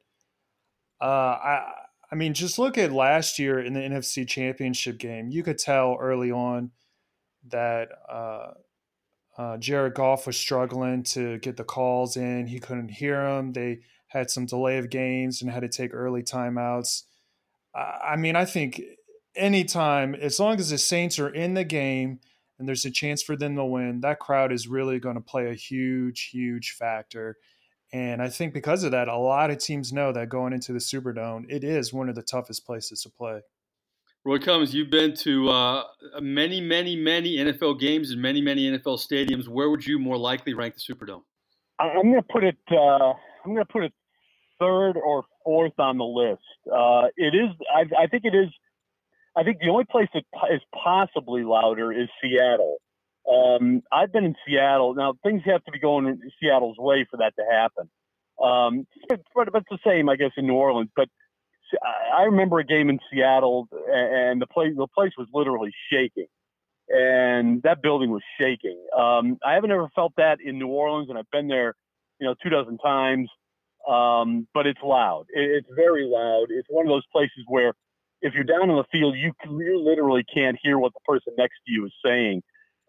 uh, 1.00 1.04
I 1.04 1.72
I 2.10 2.16
mean, 2.16 2.32
just 2.32 2.60
look 2.60 2.78
at 2.78 2.92
last 2.92 3.40
year 3.40 3.58
in 3.58 3.72
the 3.72 3.80
NFC 3.80 4.26
Championship 4.26 4.98
game. 4.98 5.30
You 5.30 5.42
could 5.42 5.58
tell 5.58 5.98
early 6.00 6.30
on 6.30 6.70
that 7.48 7.88
uh, 8.08 8.52
uh, 9.36 9.56
Jared 9.58 9.94
Goff 9.94 10.26
was 10.26 10.36
struggling 10.36 11.02
to 11.04 11.38
get 11.38 11.56
the 11.56 11.64
calls 11.64 12.16
in. 12.16 12.46
He 12.46 12.58
couldn't 12.58 12.90
hear 12.90 13.22
them. 13.22 13.52
They 13.52 13.80
had 14.08 14.30
some 14.30 14.46
delay 14.46 14.78
of 14.78 14.90
games 14.90 15.42
and 15.42 15.50
had 15.50 15.60
to 15.60 15.68
take 15.68 15.92
early 15.92 16.22
timeouts. 16.22 17.02
I 17.74 18.14
mean, 18.16 18.36
I 18.36 18.44
think 18.44 18.80
anytime, 19.34 20.14
as 20.14 20.38
long 20.38 20.60
as 20.60 20.70
the 20.70 20.78
Saints 20.78 21.18
are 21.18 21.28
in 21.28 21.54
the 21.54 21.64
game 21.64 22.20
and 22.58 22.68
there's 22.68 22.84
a 22.84 22.90
chance 22.90 23.20
for 23.22 23.34
them 23.34 23.56
to 23.56 23.64
win, 23.64 24.00
that 24.02 24.20
crowd 24.20 24.52
is 24.52 24.68
really 24.68 25.00
going 25.00 25.16
to 25.16 25.20
play 25.20 25.50
a 25.50 25.54
huge, 25.54 26.30
huge 26.30 26.76
factor. 26.78 27.36
And 27.92 28.22
I 28.22 28.28
think 28.28 28.54
because 28.54 28.84
of 28.84 28.92
that, 28.92 29.08
a 29.08 29.16
lot 29.16 29.50
of 29.50 29.58
teams 29.58 29.92
know 29.92 30.12
that 30.12 30.28
going 30.28 30.52
into 30.52 30.72
the 30.72 30.78
Superdome, 30.78 31.46
it 31.48 31.64
is 31.64 31.92
one 31.92 32.08
of 32.08 32.14
the 32.14 32.22
toughest 32.22 32.64
places 32.64 33.02
to 33.02 33.10
play. 33.10 33.40
Roy 34.26 34.38
Cummings, 34.38 34.74
you've 34.74 34.88
been 34.88 35.14
to 35.16 35.50
uh, 35.50 35.84
many, 36.20 36.58
many, 36.58 36.96
many 36.96 37.36
NFL 37.36 37.78
games 37.78 38.10
and 38.10 38.22
many, 38.22 38.40
many 38.40 38.70
NFL 38.70 38.98
stadiums. 38.98 39.48
Where 39.48 39.68
would 39.68 39.86
you 39.86 39.98
more 39.98 40.16
likely 40.16 40.54
rank 40.54 40.74
the 40.74 40.80
Superdome? 40.80 41.20
I'm 41.78 42.10
going 42.10 42.14
to 42.14 42.22
put 42.22 42.42
it. 42.42 42.56
Uh, 42.70 43.12
I'm 43.44 43.52
going 43.52 43.58
to 43.58 43.70
put 43.70 43.84
it 43.84 43.92
third 44.58 44.92
or 44.96 45.24
fourth 45.44 45.78
on 45.78 45.98
the 45.98 46.04
list. 46.04 46.40
Uh, 46.66 47.08
it 47.18 47.34
is. 47.34 47.50
I, 47.74 48.04
I, 48.04 48.06
think 48.06 48.24
it 48.24 48.34
is. 48.34 48.48
I 49.36 49.42
think 49.42 49.58
the 49.60 49.68
only 49.68 49.84
place 49.84 50.08
that 50.14 50.24
is 50.50 50.62
possibly 50.72 51.42
louder 51.42 51.92
is 51.92 52.08
Seattle. 52.22 52.78
Um, 53.30 53.82
I've 53.92 54.10
been 54.10 54.24
in 54.24 54.36
Seattle. 54.46 54.94
Now 54.94 55.16
things 55.22 55.42
have 55.44 55.62
to 55.64 55.70
be 55.70 55.78
going 55.78 56.06
in 56.06 56.18
Seattle's 56.40 56.78
way 56.78 57.06
for 57.10 57.18
that 57.18 57.34
to 57.36 57.44
happen. 57.50 57.90
Um, 58.42 58.86
but, 59.08 59.20
but 59.34 59.48
it's 59.54 59.66
the 59.70 59.78
same, 59.86 60.08
I 60.08 60.16
guess, 60.16 60.30
in 60.38 60.46
New 60.46 60.54
Orleans. 60.54 60.90
But 60.96 61.08
I 62.16 62.24
remember 62.24 62.58
a 62.60 62.64
game 62.64 62.90
in 62.90 62.98
Seattle, 63.12 63.68
and 63.92 64.40
the 64.42 64.46
place 64.46 64.72
the 64.76 64.88
place 64.88 65.12
was 65.18 65.28
literally 65.32 65.72
shaking. 65.92 66.26
and 66.88 67.62
that 67.62 67.82
building 67.82 68.10
was 68.10 68.22
shaking. 68.40 68.78
Um, 68.96 69.38
I 69.44 69.54
haven't 69.54 69.72
ever 69.72 69.88
felt 69.94 70.14
that 70.18 70.38
in 70.44 70.58
New 70.58 70.68
Orleans, 70.68 71.08
and 71.08 71.18
I've 71.18 71.30
been 71.32 71.48
there, 71.48 71.74
you 72.20 72.26
know, 72.26 72.34
two 72.42 72.50
dozen 72.50 72.78
times. 72.78 73.30
Um, 73.88 74.48
but 74.54 74.66
it's 74.66 74.80
loud. 74.82 75.26
It, 75.30 75.50
it's 75.50 75.68
very 75.76 76.06
loud. 76.06 76.46
It's 76.50 76.68
one 76.70 76.86
of 76.86 76.90
those 76.90 77.06
places 77.12 77.44
where 77.48 77.74
if 78.22 78.34
you're 78.34 78.44
down 78.44 78.70
in 78.70 78.76
the 78.76 78.84
field, 78.92 79.16
you 79.16 79.32
you 79.44 79.80
literally 79.80 80.24
can't 80.34 80.58
hear 80.62 80.78
what 80.78 80.92
the 80.94 81.00
person 81.06 81.34
next 81.38 81.56
to 81.66 81.72
you 81.72 81.86
is 81.86 81.92
saying. 82.04 82.42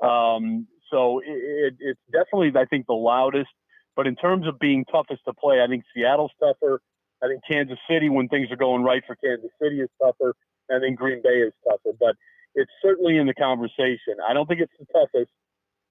Um, 0.03 0.67
so 0.91 1.19
it, 1.19 1.25
it, 1.27 1.75
it's 1.79 2.01
definitely, 2.11 2.53
I 2.59 2.65
think, 2.65 2.87
the 2.87 2.93
loudest. 2.93 3.49
But 3.95 4.07
in 4.07 4.15
terms 4.15 4.47
of 4.47 4.59
being 4.59 4.85
toughest 4.85 5.21
to 5.27 5.33
play, 5.33 5.61
I 5.63 5.67
think 5.67 5.83
Seattle's 5.95 6.31
tougher. 6.39 6.81
I 7.25 7.27
think 7.27 7.41
Kansas 7.49 7.79
City, 7.89 8.09
when 8.09 8.27
things 8.27 8.51
are 8.51 8.55
going 8.55 8.83
right 8.83 9.01
for 9.07 9.15
Kansas 9.15 9.49
City, 9.61 9.81
is 9.81 9.89
tougher. 10.01 10.35
I 10.69 10.79
think 10.79 10.97
Green 10.97 11.21
Bay 11.23 11.41
is 11.41 11.53
tougher. 11.67 11.95
But 11.99 12.15
it's 12.53 12.71
certainly 12.81 13.17
in 13.17 13.27
the 13.27 13.33
conversation. 13.33 14.17
I 14.27 14.33
don't 14.33 14.47
think 14.47 14.61
it's 14.61 14.73
the 14.79 14.85
toughest, 14.93 15.31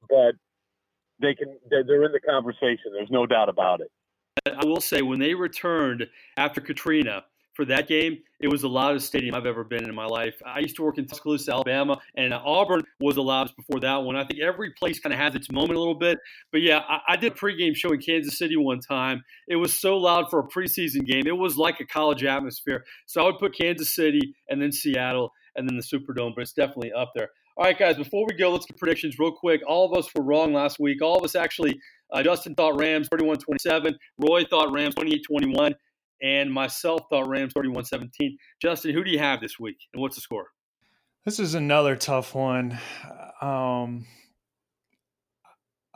but 0.09 0.35
they 1.21 1.35
can. 1.35 1.59
They're 1.69 2.05
in 2.05 2.13
the 2.13 2.21
conversation. 2.21 2.93
There's 2.93 3.11
no 3.11 3.27
doubt 3.27 3.49
about 3.49 3.81
it. 3.81 3.91
I 4.47 4.65
will 4.65 4.81
say 4.81 5.03
when 5.03 5.21
they 5.21 5.35
returned 5.35 6.09
after 6.37 6.61
Katrina, 6.61 7.25
for 7.55 7.65
that 7.67 7.89
game, 7.89 8.19
it 8.41 8.49
was 8.49 8.63
the 8.63 8.69
loudest 8.69 9.07
stadium 9.07 9.35
I've 9.35 9.47
ever 9.47 9.65
been 9.65 9.85
in, 9.85 9.95
my 9.95 10.07
life. 10.07 10.35
I 10.45 10.59
used 10.59 10.77
to 10.77 10.83
work 10.83 10.99
in 10.99 11.07
Tuscaloosa, 11.07 11.53
Alabama, 11.53 11.99
and 12.17 12.35
Auburn 12.35 12.83
was 13.01 13.15
the 13.15 13.23
loudest 13.23 13.57
before 13.57 13.81
that 13.81 13.97
one. 13.99 14.17
I 14.17 14.25
think 14.25 14.41
every 14.41 14.73
place 14.73 14.99
kind 14.99 15.13
of 15.13 15.21
has 15.21 15.35
its 15.35 15.51
moment 15.51 15.77
a 15.77 15.79
little 15.79 15.95
bit. 15.95 16.19
But 16.51 16.63
yeah, 16.63 16.81
I, 16.89 17.01
I, 17.11 17.17
did 17.17 17.33
a 17.33 17.35
pregame 17.35 17.77
show 17.77 17.93
in 17.93 18.01
Kansas 18.01 18.37
City 18.37 18.57
one 18.57 18.81
time. 18.81 19.23
It 19.49 19.57
was 19.57 19.79
so 19.79 19.97
loud 19.97 20.31
for 20.31 20.41
a 20.41 20.49
preseason 20.49 21.07
game. 21.07 21.27
It 21.27 21.37
was 21.37 21.57
like 21.57 21.81
a 21.81 21.87
college 21.87 22.25
atmosphere. 22.25 22.85
So 23.07 23.23
I 23.23 23.27
would 23.27 23.39
put 23.39 23.57
Kansas 23.57 23.95
City 23.95 24.35
and 24.49 24.61
then 24.61 24.73
Seattle 24.73 25.33
and 25.57 25.69
then 25.69 25.77
the 25.77 25.83
Superdome, 25.83 26.35
but 26.35 26.43
it's 26.43 26.53
definitely 26.53 26.93
up 26.93 27.13
there. 27.15 27.31
All 27.57 27.65
right, 27.65 27.79
guys, 27.79 27.97
before 27.97 28.27
we 28.27 28.35
go, 28.35 28.51
let's 28.51 28.67
get 28.67 28.77
predictions 28.77 29.17
real 29.21 29.31
quick. 29.31 29.63
All 29.65 29.91
of 29.91 29.97
us 29.97 30.13
were 30.13 30.25
wrong 30.25 30.53
last 30.53 30.81
week. 30.81 31.01
All 31.01 31.17
of 31.17 31.25
us 31.25 31.37
actually, 31.37 31.79
uh, 32.13 32.21
Justin 32.21 32.57
thought 32.57 32.77
Rams 32.81 33.07
31 33.13 33.39
27. 33.39 33.97
Roy 34.19 34.45
thought 34.45 34.73
Rams 34.73 34.97
28 34.97 35.23
21 35.25 35.75
and 36.25 36.51
myself 36.51 37.03
thought 37.11 37.29
Rams 37.29 37.53
31 37.53 37.85
17. 37.85 38.39
Justin, 38.61 38.95
who 38.95 39.05
do 39.05 39.11
you 39.11 39.19
have 39.19 39.41
this 39.41 39.61
week, 39.61 39.77
and 39.93 40.01
what's 40.01 40.17
the 40.17 40.23
score? 40.23 40.49
This 41.25 41.39
is 41.39 41.55
another 41.55 41.97
tough 41.97 42.35
one. 42.35 42.79
Um, 43.41 44.07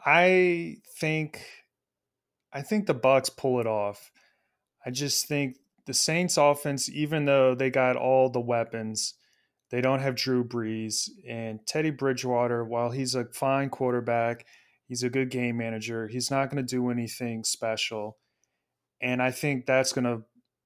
I 0.04 0.76
think, 0.98 1.42
I 2.52 2.62
think 2.62 2.86
the 2.86 2.94
Bucks 2.94 3.30
pull 3.30 3.58
it 3.60 3.66
off. 3.66 4.10
I 4.84 4.90
just 4.90 5.26
think 5.26 5.56
the 5.86 5.94
Saints 5.94 6.36
offense, 6.36 6.90
even 6.90 7.24
though 7.24 7.54
they 7.54 7.70
got 7.70 7.96
all 7.96 8.28
the 8.28 8.40
weapons, 8.40 9.14
they 9.70 9.80
don't 9.80 10.00
have 10.00 10.14
Drew 10.14 10.44
Brees 10.44 11.10
and 11.28 11.60
Teddy 11.66 11.90
Bridgewater. 11.90 12.64
While 12.64 12.90
he's 12.90 13.14
a 13.14 13.26
fine 13.26 13.70
quarterback, 13.70 14.46
he's 14.86 15.02
a 15.02 15.10
good 15.10 15.30
game 15.30 15.56
manager. 15.56 16.06
He's 16.08 16.30
not 16.30 16.50
going 16.50 16.64
to 16.64 16.76
do 16.76 16.90
anything 16.90 17.44
special 17.44 18.18
and 19.00 19.22
I 19.22 19.30
think 19.30 19.66
that's 19.66 19.92
going 19.92 20.04
to, 20.04 20.22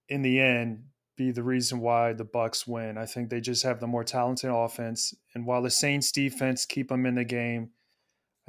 in 0.09 0.23
the 0.23 0.41
end, 0.41 0.85
be 1.17 1.31
the 1.31 1.43
reason 1.43 1.81
why 1.81 2.13
the 2.13 2.25
Bucks 2.25 2.67
win. 2.67 2.97
I 2.97 3.07
think 3.07 3.29
they 3.29 3.41
just 3.41 3.63
have 3.65 3.81
the 3.81 3.87
more 3.87 4.05
talented 4.05 4.51
offense, 4.51 5.15
and 5.35 5.47
while 5.47 5.63
the 5.63 5.71
Saints 5.71 6.11
defense 6.13 6.65
keep 6.65 6.89
them 6.89 7.07
in 7.07 7.15
the 7.15 7.25
game, 7.25 7.71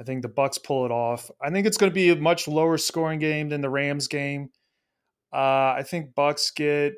I 0.00 0.04
think 0.04 0.22
the 0.22 0.28
Bucks 0.28 0.58
pull 0.58 0.84
it 0.84 0.90
off. 0.90 1.30
I 1.40 1.50
think 1.50 1.66
it's 1.66 1.76
going 1.76 1.90
to 1.90 1.94
be 1.94 2.10
a 2.10 2.16
much 2.16 2.48
lower 2.48 2.78
scoring 2.78 3.20
game 3.20 3.48
than 3.48 3.60
the 3.60 3.70
Rams 3.70 4.08
game. 4.08 4.50
Uh, 5.32 5.74
I 5.76 5.84
think 5.86 6.14
Bucks 6.14 6.50
get. 6.50 6.94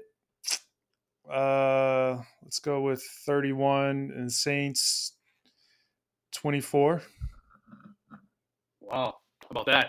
Uh, 1.31 2.18
let's 2.42 2.61
go 2.61 2.83
with 2.83 3.03
31 3.27 4.12
and 4.14 4.31
Saints 4.31 5.16
24. 6.37 7.03
Wow, 8.81 9.14
how 9.42 9.49
about 9.51 9.66
that? 9.66 9.88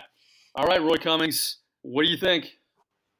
All 0.56 0.66
right, 0.66 0.82
Roy 0.82 0.96
Cummings, 0.96 1.58
what 1.82 2.04
do 2.04 2.10
you 2.10 2.16
think? 2.16 2.50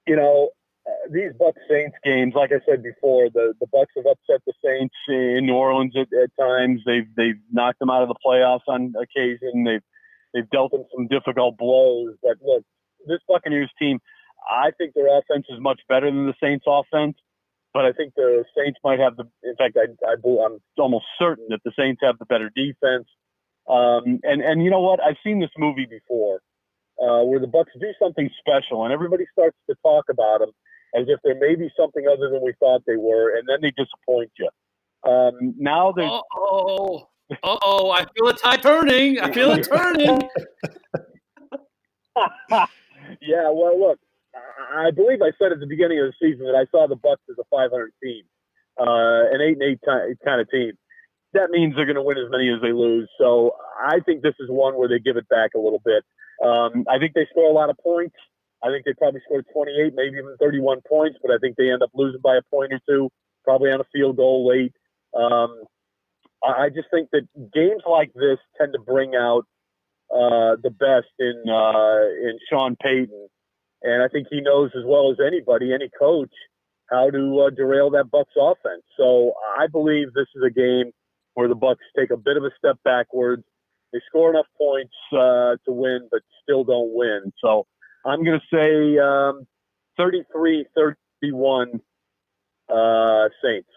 You 0.08 0.16
know, 0.16 0.50
uh, 0.86 0.90
these 1.12 1.32
Bucks 1.38 1.60
Saints 1.68 1.96
games, 2.02 2.32
like 2.34 2.50
I 2.50 2.60
said 2.66 2.82
before, 2.82 3.28
the 3.28 3.52
the 3.60 3.66
Bucks 3.66 3.92
have 3.96 4.06
upset 4.06 4.42
the 4.46 4.54
Saints 4.64 4.94
in 5.08 5.46
New 5.46 5.54
Orleans 5.54 5.94
at, 5.96 6.08
at 6.18 6.30
times. 6.40 6.80
They've 6.86 7.06
they've 7.16 7.40
knocked 7.52 7.78
them 7.78 7.90
out 7.90 8.02
of 8.02 8.08
the 8.08 8.16
playoffs 8.24 8.66
on 8.66 8.94
occasion. 9.00 9.64
They've 9.64 9.82
they've 10.32 10.48
dealt 10.50 10.72
them 10.72 10.84
some 10.94 11.06
difficult 11.08 11.58
blows. 11.58 12.14
But 12.22 12.38
look, 12.42 12.64
this 13.06 13.18
Buccaneers 13.28 13.70
team, 13.78 14.00
I 14.50 14.70
think 14.78 14.94
their 14.94 15.18
offense 15.18 15.46
is 15.50 15.60
much 15.60 15.80
better 15.88 16.06
than 16.06 16.26
the 16.26 16.34
Saints' 16.42 16.64
offense. 16.66 17.16
But 17.74 17.84
I 17.84 17.92
think 17.92 18.14
the 18.16 18.44
Saints 18.56 18.78
might 18.82 18.98
have 18.98 19.16
the. 19.16 19.24
In 19.42 19.56
fact, 19.56 19.76
I, 19.76 19.88
I 20.06 20.14
I'm 20.14 20.58
almost 20.78 21.04
certain 21.18 21.46
that 21.50 21.60
the 21.64 21.72
Saints 21.78 22.00
have 22.02 22.18
the 22.18 22.24
better 22.24 22.50
defense. 22.56 23.06
Um, 23.68 24.20
and 24.22 24.40
and 24.40 24.64
you 24.64 24.70
know 24.70 24.80
what? 24.80 25.00
I've 25.02 25.18
seen 25.22 25.38
this 25.38 25.50
movie 25.58 25.86
before 25.86 26.40
uh, 27.00 27.22
where 27.24 27.40
the 27.40 27.46
Bucks 27.46 27.72
do 27.80 27.92
something 28.00 28.28
special, 28.38 28.84
and 28.84 28.92
everybody 28.92 29.24
starts 29.32 29.56
to 29.68 29.76
talk 29.82 30.04
about 30.10 30.40
them 30.40 30.50
as 30.94 31.06
if 31.08 31.20
they 31.22 31.34
may 31.34 31.54
be 31.54 31.70
something 31.76 32.04
other 32.10 32.30
than 32.30 32.42
we 32.42 32.52
thought 32.58 32.82
they 32.86 32.96
were, 32.96 33.36
and 33.36 33.46
then 33.48 33.58
they 33.60 33.70
disappoint 33.70 34.30
you. 34.38 34.48
Um, 35.08 35.54
now 35.58 35.92
there's. 35.92 36.10
Oh, 36.10 37.08
oh! 37.42 37.90
I 37.90 38.04
feel 38.16 38.28
a 38.28 38.34
tide 38.34 38.62
turning. 38.62 39.20
I 39.20 39.32
feel 39.32 39.52
it 39.52 39.64
turning. 39.64 40.22
yeah. 43.20 43.50
Well, 43.50 43.78
look. 43.78 43.98
I 44.74 44.90
believe 44.90 45.22
I 45.22 45.32
said 45.40 45.52
at 45.52 45.60
the 45.60 45.66
beginning 45.66 45.98
of 46.00 46.06
the 46.06 46.14
season 46.20 46.46
that 46.46 46.54
I 46.54 46.66
saw 46.70 46.86
the 46.86 46.96
Bucks 46.96 47.22
as 47.30 47.36
a 47.38 47.44
500 47.50 47.92
team, 48.02 48.24
uh, 48.78 49.32
an 49.32 49.40
eight 49.40 49.58
and 49.60 49.62
eight 49.62 49.80
kind 50.24 50.40
of 50.40 50.50
team. 50.50 50.72
That 51.34 51.50
means 51.50 51.74
they're 51.76 51.86
going 51.86 51.96
to 51.96 52.02
win 52.02 52.18
as 52.18 52.30
many 52.30 52.48
as 52.48 52.60
they 52.62 52.72
lose. 52.72 53.08
So 53.18 53.52
I 53.78 54.00
think 54.00 54.22
this 54.22 54.34
is 54.40 54.48
one 54.48 54.74
where 54.78 54.88
they 54.88 54.98
give 54.98 55.16
it 55.16 55.28
back 55.28 55.50
a 55.54 55.58
little 55.58 55.82
bit. 55.84 56.04
Um, 56.44 56.84
I 56.88 56.98
think 56.98 57.14
they 57.14 57.26
score 57.30 57.50
a 57.50 57.52
lot 57.52 57.70
of 57.70 57.76
points. 57.78 58.16
I 58.62 58.68
think 58.68 58.84
they 58.84 58.94
probably 58.94 59.20
scored 59.24 59.46
28, 59.52 59.92
maybe 59.94 60.18
even 60.18 60.36
31 60.40 60.80
points, 60.88 61.18
but 61.22 61.30
I 61.30 61.38
think 61.38 61.56
they 61.56 61.70
end 61.70 61.82
up 61.82 61.90
losing 61.94 62.20
by 62.20 62.36
a 62.36 62.42
point 62.50 62.72
or 62.72 62.80
two, 62.88 63.10
probably 63.44 63.70
on 63.70 63.80
a 63.80 63.84
field 63.92 64.16
goal 64.16 64.48
late. 64.48 64.72
Um, 65.14 65.62
I 66.42 66.68
just 66.68 66.88
think 66.92 67.10
that 67.12 67.26
games 67.52 67.82
like 67.88 68.12
this 68.14 68.38
tend 68.58 68.72
to 68.72 68.78
bring 68.78 69.14
out 69.14 69.44
uh, 70.10 70.56
the 70.62 70.70
best 70.70 71.10
in 71.18 71.42
uh, 71.48 72.28
in 72.28 72.38
Sean 72.48 72.76
Payton, 72.80 73.28
and 73.82 74.02
I 74.02 74.08
think 74.08 74.28
he 74.30 74.40
knows 74.40 74.70
as 74.76 74.84
well 74.86 75.10
as 75.10 75.18
anybody, 75.24 75.74
any 75.74 75.90
coach, 75.98 76.32
how 76.90 77.10
to 77.10 77.46
uh, 77.46 77.50
derail 77.50 77.90
that 77.90 78.10
Bucks 78.10 78.32
offense. 78.40 78.82
So 78.96 79.32
I 79.58 79.66
believe 79.66 80.14
this 80.14 80.28
is 80.34 80.42
a 80.46 80.50
game 80.50 80.92
where 81.38 81.48
the 81.48 81.54
Bucks 81.54 81.84
take 81.96 82.10
a 82.10 82.16
bit 82.16 82.36
of 82.36 82.42
a 82.42 82.50
step 82.58 82.76
backwards 82.84 83.44
they 83.92 84.00
score 84.06 84.30
enough 84.30 84.46
points 84.56 84.94
uh, 85.12 85.56
to 85.64 85.72
win, 85.72 86.08
but 86.10 86.20
still 86.42 86.64
don't 86.64 86.94
win. 86.94 87.32
So 87.42 87.66
I'm 88.04 88.24
going 88.24 88.38
to 88.38 88.56
say 88.56 88.98
um, 88.98 89.46
33 89.96 90.66
31 90.74 91.80
uh, 92.68 93.28
Saints. 93.42 93.68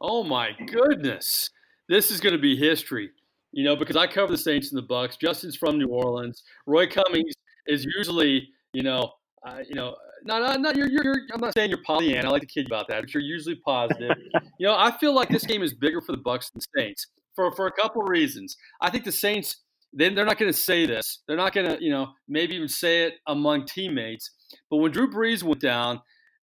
Oh, 0.00 0.24
my 0.24 0.50
goodness. 0.66 1.50
This 1.88 2.10
is 2.10 2.20
going 2.20 2.34
to 2.34 2.40
be 2.40 2.56
history. 2.56 3.10
You 3.52 3.64
know, 3.64 3.76
because 3.76 3.96
I 3.96 4.06
cover 4.06 4.32
the 4.32 4.38
Saints 4.38 4.72
and 4.72 4.78
the 4.78 4.86
Bucks. 4.86 5.16
Justin's 5.16 5.54
from 5.54 5.78
New 5.78 5.88
Orleans. 5.88 6.42
Roy 6.66 6.88
Cummings 6.88 7.34
is 7.66 7.84
usually, 7.84 8.48
you 8.72 8.82
know, 8.82 9.12
uh, 9.44 9.58
you 9.68 9.74
know, 9.74 9.94
not, 10.24 10.40
not, 10.40 10.60
not 10.60 10.76
you're, 10.76 10.88
you're, 10.88 11.16
I'm 11.32 11.40
not 11.40 11.54
saying 11.54 11.70
you're 11.70 11.82
Pollyanna. 11.84 12.28
I 12.28 12.30
like 12.30 12.40
to 12.40 12.46
kid 12.46 12.60
you 12.62 12.66
about 12.66 12.88
that, 12.88 13.02
but 13.02 13.12
you're 13.12 13.22
usually 13.22 13.56
positive. 13.56 14.16
you 14.58 14.66
know, 14.66 14.74
I 14.74 14.96
feel 14.98 15.14
like 15.14 15.28
this 15.28 15.44
game 15.44 15.62
is 15.62 15.74
bigger 15.74 16.00
for 16.00 16.12
the 16.12 16.18
Bucks 16.18 16.50
than 16.50 16.62
Saints 16.76 17.06
for 17.34 17.52
for 17.52 17.66
a 17.66 17.72
couple 17.72 18.02
of 18.02 18.08
reasons. 18.08 18.56
I 18.80 18.90
think 18.90 19.04
the 19.04 19.12
Saints 19.12 19.56
then 19.94 20.14
they're 20.14 20.24
not 20.24 20.38
going 20.38 20.52
to 20.52 20.58
say 20.58 20.86
this. 20.86 21.20
They're 21.26 21.36
not 21.36 21.54
going 21.54 21.68
to, 21.68 21.82
you 21.82 21.90
know, 21.90 22.08
maybe 22.28 22.56
even 22.56 22.68
say 22.68 23.04
it 23.04 23.14
among 23.28 23.66
teammates. 23.66 24.30
But 24.68 24.78
when 24.78 24.90
Drew 24.90 25.08
Brees 25.10 25.42
went 25.42 25.60
down, 25.60 26.00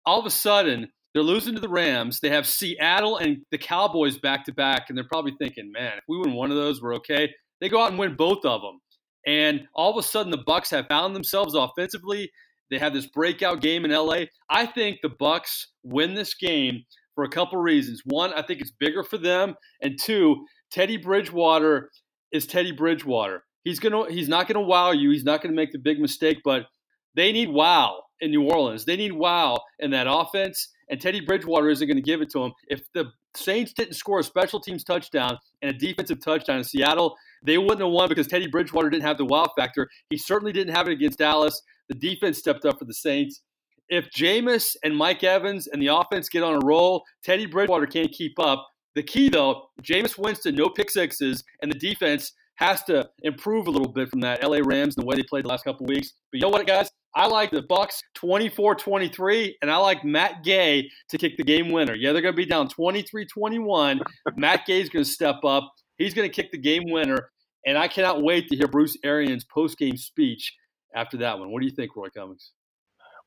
all 0.06 0.20
of 0.20 0.26
a 0.26 0.30
sudden 0.30 0.90
they're 1.14 1.24
losing 1.24 1.56
to 1.56 1.62
the 1.62 1.70
Rams. 1.70 2.20
They 2.20 2.30
have 2.30 2.46
Seattle 2.46 3.18
and 3.18 3.38
the 3.52 3.58
Cowboys 3.58 4.18
back 4.18 4.46
to 4.46 4.54
back, 4.54 4.86
and 4.90 4.98
they're 4.98 5.08
probably 5.08 5.34
thinking, 5.40 5.72
"Man, 5.72 5.98
if 5.98 6.04
we 6.08 6.18
win 6.18 6.34
one 6.34 6.52
of 6.52 6.58
those, 6.58 6.82
we're 6.82 6.96
okay." 6.96 7.34
They 7.62 7.70
go 7.70 7.82
out 7.82 7.90
and 7.90 8.00
win 8.00 8.16
both 8.16 8.46
of 8.46 8.62
them, 8.62 8.80
and 9.26 9.68
all 9.74 9.92
of 9.92 9.98
a 9.98 10.08
sudden 10.08 10.32
the 10.32 10.44
Bucks 10.46 10.70
have 10.70 10.88
found 10.88 11.16
themselves 11.16 11.56
offensively. 11.56 12.32
They 12.70 12.80
have 12.80 12.94
this 12.94 13.08
breakout 13.08 13.62
game 13.62 13.86
in 13.86 13.92
LA. 13.92 14.26
I 14.50 14.66
think 14.66 15.00
the 15.02 15.10
Bucks 15.10 15.68
win 15.84 16.14
this 16.14 16.34
game 16.34 16.84
for 17.16 17.24
a 17.24 17.30
couple 17.30 17.60
reasons. 17.60 18.02
One, 18.06 18.34
I 18.34 18.42
think 18.42 18.62
it's 18.62 18.72
bigger 18.72 19.04
for 19.04 19.18
them, 19.18 19.56
and 19.82 20.00
two, 20.00 20.46
Teddy 20.72 20.98
Bridgewater 20.98 21.90
is 22.32 22.46
Teddy 22.46 22.72
Bridgewater. 22.72 23.44
He's 23.64 23.80
gonna 23.80 24.10
he's 24.10 24.30
not 24.30 24.48
gonna 24.48 24.66
wow 24.66 24.92
you. 24.92 25.10
He's 25.12 25.24
not 25.24 25.42
gonna 25.42 25.56
make 25.56 25.72
the 25.72 25.80
big 25.80 26.00
mistake, 26.00 26.40
but 26.44 26.68
they 27.16 27.32
need 27.32 27.50
wow 27.50 28.04
in 28.22 28.32
New 28.32 28.44
Orleans. 28.44 28.86
They 28.86 28.96
need 28.96 29.14
wow 29.14 29.58
in 29.80 29.92
that 29.92 30.08
offense, 30.10 30.70
and 30.90 31.00
Teddy 31.00 31.22
Bridgewater 31.22 31.70
isn't 31.70 31.88
going 31.88 31.98
to 31.98 32.02
give 32.02 32.22
it 32.22 32.30
to 32.32 32.40
them. 32.40 32.52
If 32.68 32.82
the 32.94 33.12
Saints 33.36 33.74
didn't 33.74 33.94
score 33.94 34.20
a 34.20 34.24
special 34.24 34.60
teams 34.60 34.84
touchdown 34.84 35.38
and 35.62 35.76
a 35.76 35.78
defensive 35.78 36.24
touchdown 36.24 36.58
in 36.58 36.64
Seattle, 36.64 37.16
they 37.44 37.58
wouldn't 37.58 37.82
have 37.82 37.92
won 37.92 38.10
because 38.10 38.28
Teddy 38.28 38.48
Bridgewater 38.48 38.90
didn't 38.90 39.06
have 39.06 39.18
the 39.18 39.26
wow 39.26 39.48
factor. 39.58 39.90
He 40.10 40.18
certainly 40.18 40.52
didn't 40.52 40.74
have 40.76 40.88
it 40.88 40.94
against 40.94 41.20
Dallas. 41.20 41.62
The 41.90 41.96
defense 41.96 42.38
stepped 42.38 42.66
up 42.66 42.80
for 42.80 42.86
the 42.86 42.94
Saints. 42.94 43.42
If 43.90 44.06
Jameis 44.12 44.76
and 44.84 44.96
Mike 44.96 45.24
Evans 45.24 45.68
and 45.68 45.82
the 45.82 45.88
offense 45.88 46.30
get 46.30 46.44
on 46.44 46.62
a 46.62 46.66
roll, 46.66 47.04
Teddy 47.24 47.48
Bridgewater 47.48 47.88
can't 47.88 48.12
keep 48.12 48.40
up 48.40 48.68
The 48.96 49.04
key, 49.04 49.30
though, 49.30 49.70
Jameis 49.82 50.18
Winston, 50.18 50.56
no 50.56 50.70
pick 50.70 50.90
sixes, 50.90 51.44
and 51.62 51.72
the 51.72 51.78
defense 51.78 52.34
has 52.56 52.84
to 52.84 53.10
improve 53.22 53.68
a 53.68 53.72
little 53.72 53.92
bit 53.92 54.10
from 54.10 54.20
that 54.22 54.44
LA 54.44 54.60
Rams 54.64 54.98
and 54.98 55.04
the 55.04 55.08
way 55.08 55.16
they 55.16 55.24
played 55.24 55.46
the 55.46 55.48
last 55.48 55.64
couple 55.64 55.86
weeks. 55.86 56.14
But 56.32 56.40
you 56.40 56.42
know 56.42 56.50
what, 56.50 56.68
guys? 56.68 56.90
I 57.16 57.28
like 57.28 57.52
the 57.52 57.64
Bucs 57.64 58.00
24-23, 58.18 59.54
and 59.62 59.72
I 59.72 59.78
like 59.78 60.04
Matt 60.04 60.44
Gay 60.44 60.90
to 61.10 61.18
kick 61.18 61.38
the 61.38 61.44
game 61.44 61.72
winner. 61.72 61.96
Yeah, 61.96 62.12
they're 62.12 62.22
going 62.22 62.34
to 62.34 62.38
be 62.38 62.46
down 62.46 62.68
23-21. 62.68 64.02
Matt 64.36 64.66
Gay's 64.66 64.90
going 64.90 65.06
to 65.06 65.10
step 65.10 65.44
up. 65.46 65.72
He's 65.98 66.14
going 66.14 66.30
to 66.30 66.34
kick 66.34 66.52
the 66.52 66.58
game 66.58 66.84
winner, 66.88 67.30
and 67.66 67.78
I 67.78 67.88
cannot 67.88 68.22
wait 68.22 68.50
to 68.50 68.58
hear 68.58 68.68
Bruce 68.68 68.98
Arians' 69.04 69.46
post-game 69.46 69.98
speech 69.98 70.54
after 70.94 71.18
that 71.18 71.40
one. 71.40 71.52
What 71.52 71.62
do 71.62 71.68
you 71.68 71.74
think, 71.74 71.96
Roy 71.96 72.10
Cummings? 72.10 72.52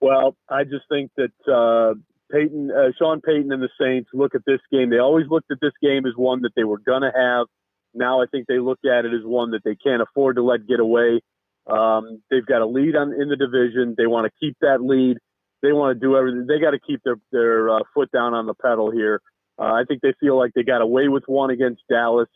Well, 0.00 0.36
I 0.48 0.64
just 0.64 0.84
think 0.88 1.10
that 1.16 1.32
uh, 1.52 1.94
Payton, 2.30 2.70
uh, 2.70 2.90
Sean 2.98 3.20
Payton, 3.20 3.52
and 3.52 3.62
the 3.62 3.68
Saints 3.80 4.10
look 4.12 4.34
at 4.34 4.42
this 4.46 4.60
game. 4.72 4.90
They 4.90 4.98
always 4.98 5.26
looked 5.28 5.50
at 5.50 5.58
this 5.60 5.72
game 5.80 6.06
as 6.06 6.12
one 6.16 6.42
that 6.42 6.52
they 6.56 6.64
were 6.64 6.78
to 6.78 7.12
have– 7.14 7.46
now 7.94 8.22
I 8.22 8.26
think 8.30 8.46
they 8.46 8.58
look 8.58 8.78
at 8.84 9.04
it 9.04 9.12
as 9.12 9.24
one 9.24 9.50
that 9.50 9.64
they 9.64 9.74
can't 9.74 10.02
afford 10.02 10.36
to 10.36 10.42
let 10.42 10.66
get 10.66 10.80
away. 10.80 11.20
Um, 11.66 12.22
they've 12.30 12.46
got 12.46 12.62
a 12.62 12.66
lead 12.66 12.96
on 12.96 13.12
in 13.12 13.28
the 13.28 13.36
division. 13.36 13.94
They 13.96 14.06
want 14.06 14.26
to 14.26 14.32
keep 14.40 14.56
that 14.60 14.82
lead. 14.82 15.18
They 15.62 15.72
want 15.72 15.94
to 15.94 16.00
do 16.00 16.16
everything. 16.16 16.46
They 16.46 16.58
got 16.58 16.72
to 16.72 16.80
keep 16.80 17.02
their 17.04 17.16
their 17.30 17.70
uh, 17.70 17.80
foot 17.94 18.10
down 18.10 18.34
on 18.34 18.46
the 18.46 18.54
pedal 18.54 18.90
here. 18.90 19.20
Uh, 19.58 19.72
I 19.74 19.84
think 19.86 20.00
they 20.02 20.14
feel 20.18 20.36
like 20.36 20.52
they 20.54 20.64
got 20.64 20.80
away 20.80 21.08
with 21.08 21.24
one 21.26 21.50
against 21.50 21.82
Dallas. 21.88 22.28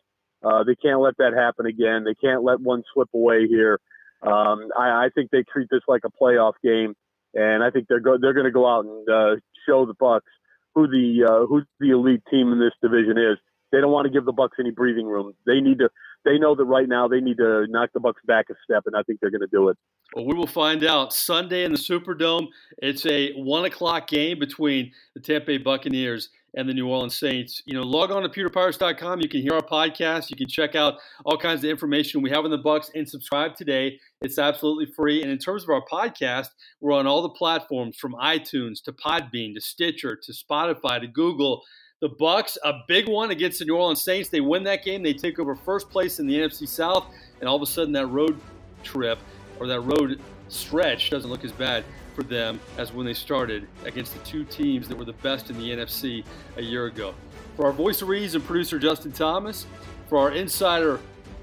Uh, 0.44 0.62
they 0.62 0.76
can't 0.76 1.00
let 1.00 1.16
that 1.16 1.32
happen 1.32 1.66
again. 1.66 2.04
They 2.04 2.14
can't 2.14 2.44
let 2.44 2.60
one 2.60 2.84
slip 2.94 3.08
away 3.14 3.48
here. 3.48 3.80
Um, 4.22 4.68
I, 4.78 5.06
I 5.06 5.08
think 5.14 5.30
they 5.30 5.44
treat 5.50 5.68
this 5.70 5.82
like 5.88 6.02
a 6.04 6.10
playoff 6.10 6.54
game, 6.62 6.94
and 7.34 7.62
I 7.62 7.70
think 7.70 7.86
they're 7.88 8.00
go, 8.00 8.16
they're 8.20 8.32
going 8.32 8.46
to 8.46 8.52
go 8.52 8.66
out 8.66 8.84
and 8.84 9.08
uh, 9.08 9.40
show 9.66 9.86
the 9.86 9.94
Bucks 9.94 10.26
who 10.74 10.86
the 10.86 11.26
uh, 11.26 11.46
who 11.46 11.62
the 11.80 11.90
elite 11.90 12.22
team 12.30 12.52
in 12.52 12.58
this 12.58 12.72
division 12.82 13.18
is. 13.18 13.38
They 13.72 13.80
don't 13.80 13.90
want 13.90 14.06
to 14.06 14.12
give 14.12 14.24
the 14.24 14.32
Bucks 14.32 14.58
any 14.60 14.70
breathing 14.70 15.06
room. 15.06 15.32
They 15.44 15.60
need 15.60 15.78
to. 15.78 15.90
They 16.24 16.38
know 16.38 16.54
that 16.54 16.64
right 16.64 16.88
now 16.88 17.08
they 17.08 17.20
need 17.20 17.36
to 17.38 17.66
knock 17.68 17.90
the 17.94 18.00
Bucks 18.00 18.20
back 18.26 18.46
a 18.50 18.54
step, 18.64 18.84
and 18.86 18.96
I 18.96 19.02
think 19.02 19.20
they're 19.20 19.30
going 19.30 19.40
to 19.40 19.48
do 19.50 19.68
it. 19.68 19.76
Well, 20.14 20.24
we 20.24 20.34
will 20.34 20.46
find 20.46 20.84
out 20.84 21.12
Sunday 21.12 21.64
in 21.64 21.72
the 21.72 21.78
Superdome. 21.78 22.48
It's 22.78 23.04
a 23.06 23.32
one 23.34 23.64
o'clock 23.64 24.08
game 24.08 24.38
between 24.38 24.92
the 25.14 25.20
Tampa 25.20 25.46
Bay 25.46 25.58
Buccaneers 25.58 26.30
and 26.56 26.68
the 26.68 26.74
New 26.74 26.88
Orleans 26.88 27.16
Saints. 27.16 27.62
You 27.66 27.74
know, 27.74 27.82
log 27.82 28.10
on 28.10 28.22
to 28.22 28.28
pewterpirates.com. 28.28 29.20
You 29.20 29.28
can 29.28 29.42
hear 29.42 29.52
our 29.52 29.60
podcast. 29.60 30.30
You 30.30 30.36
can 30.36 30.48
check 30.48 30.74
out 30.74 30.94
all 31.24 31.36
kinds 31.36 31.62
of 31.62 31.70
information 31.70 32.22
we 32.22 32.30
have 32.30 32.44
on 32.44 32.50
the 32.50 32.58
Bucks 32.58 32.90
and 32.94 33.08
subscribe 33.08 33.54
today. 33.54 33.98
It's 34.22 34.38
absolutely 34.38 34.86
free. 34.96 35.22
And 35.22 35.30
in 35.30 35.38
terms 35.38 35.62
of 35.62 35.70
our 35.70 35.82
podcast, 35.90 36.48
we're 36.80 36.92
on 36.92 37.06
all 37.06 37.22
the 37.22 37.28
platforms 37.28 37.96
from 37.96 38.14
iTunes 38.14 38.82
to 38.84 38.92
Podbean 38.92 39.54
to 39.54 39.60
Stitcher 39.60 40.16
to 40.16 40.32
Spotify 40.32 41.00
to 41.00 41.06
Google. 41.06 41.62
The 42.00 42.08
Bucks, 42.10 42.58
a 42.64 42.74
big 42.88 43.08
one 43.08 43.30
against 43.30 43.58
the 43.58 43.64
New 43.64 43.76
Orleans 43.76 44.02
Saints. 44.02 44.28
They 44.28 44.40
win 44.40 44.64
that 44.64 44.84
game. 44.84 45.02
They 45.02 45.14
take 45.14 45.38
over 45.38 45.54
first 45.54 45.88
place 45.88 46.18
in 46.18 46.26
the 46.26 46.38
NFC 46.38 46.68
South, 46.68 47.06
and 47.40 47.48
all 47.48 47.56
of 47.56 47.62
a 47.62 47.66
sudden 47.66 47.92
that 47.92 48.06
road 48.08 48.38
trip 48.82 49.18
or 49.58 49.66
that 49.66 49.80
road 49.80 50.20
stretch 50.48 51.10
doesn't 51.10 51.30
look 51.30 51.44
as 51.44 51.52
bad 51.52 51.84
for 52.16 52.22
them 52.24 52.58
as 52.78 52.92
when 52.92 53.06
they 53.06 53.14
started 53.14 53.68
against 53.84 54.14
the 54.14 54.18
two 54.20 54.44
teams 54.44 54.88
that 54.88 54.96
were 54.96 55.04
the 55.04 55.12
best 55.12 55.50
in 55.50 55.58
the 55.58 55.70
NFC 55.70 56.24
a 56.56 56.62
year 56.62 56.86
ago. 56.86 57.14
For 57.54 57.66
our 57.66 57.72
voice 57.72 58.02
of 58.02 58.08
reason 58.08 58.40
producer 58.40 58.78
Justin 58.78 59.12
Thomas, 59.12 59.66
for 60.08 60.18
our 60.18 60.32
insider 60.32 60.98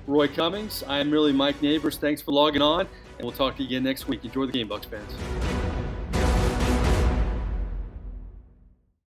Roy 0.07 0.27
Cummings, 0.27 0.83
I 0.87 0.99
am 0.99 1.11
really 1.11 1.31
Mike 1.31 1.61
Nabors. 1.61 1.97
Thanks 1.97 2.21
for 2.21 2.31
logging 2.31 2.61
on, 2.61 2.81
and 2.81 3.21
we'll 3.21 3.31
talk 3.31 3.55
to 3.57 3.63
you 3.63 3.69
again 3.69 3.83
next 3.83 4.07
week. 4.07 4.25
Enjoy 4.25 4.45
the 4.45 4.51
game, 4.51 4.67
Bucs 4.67 4.85
fans. 4.85 5.52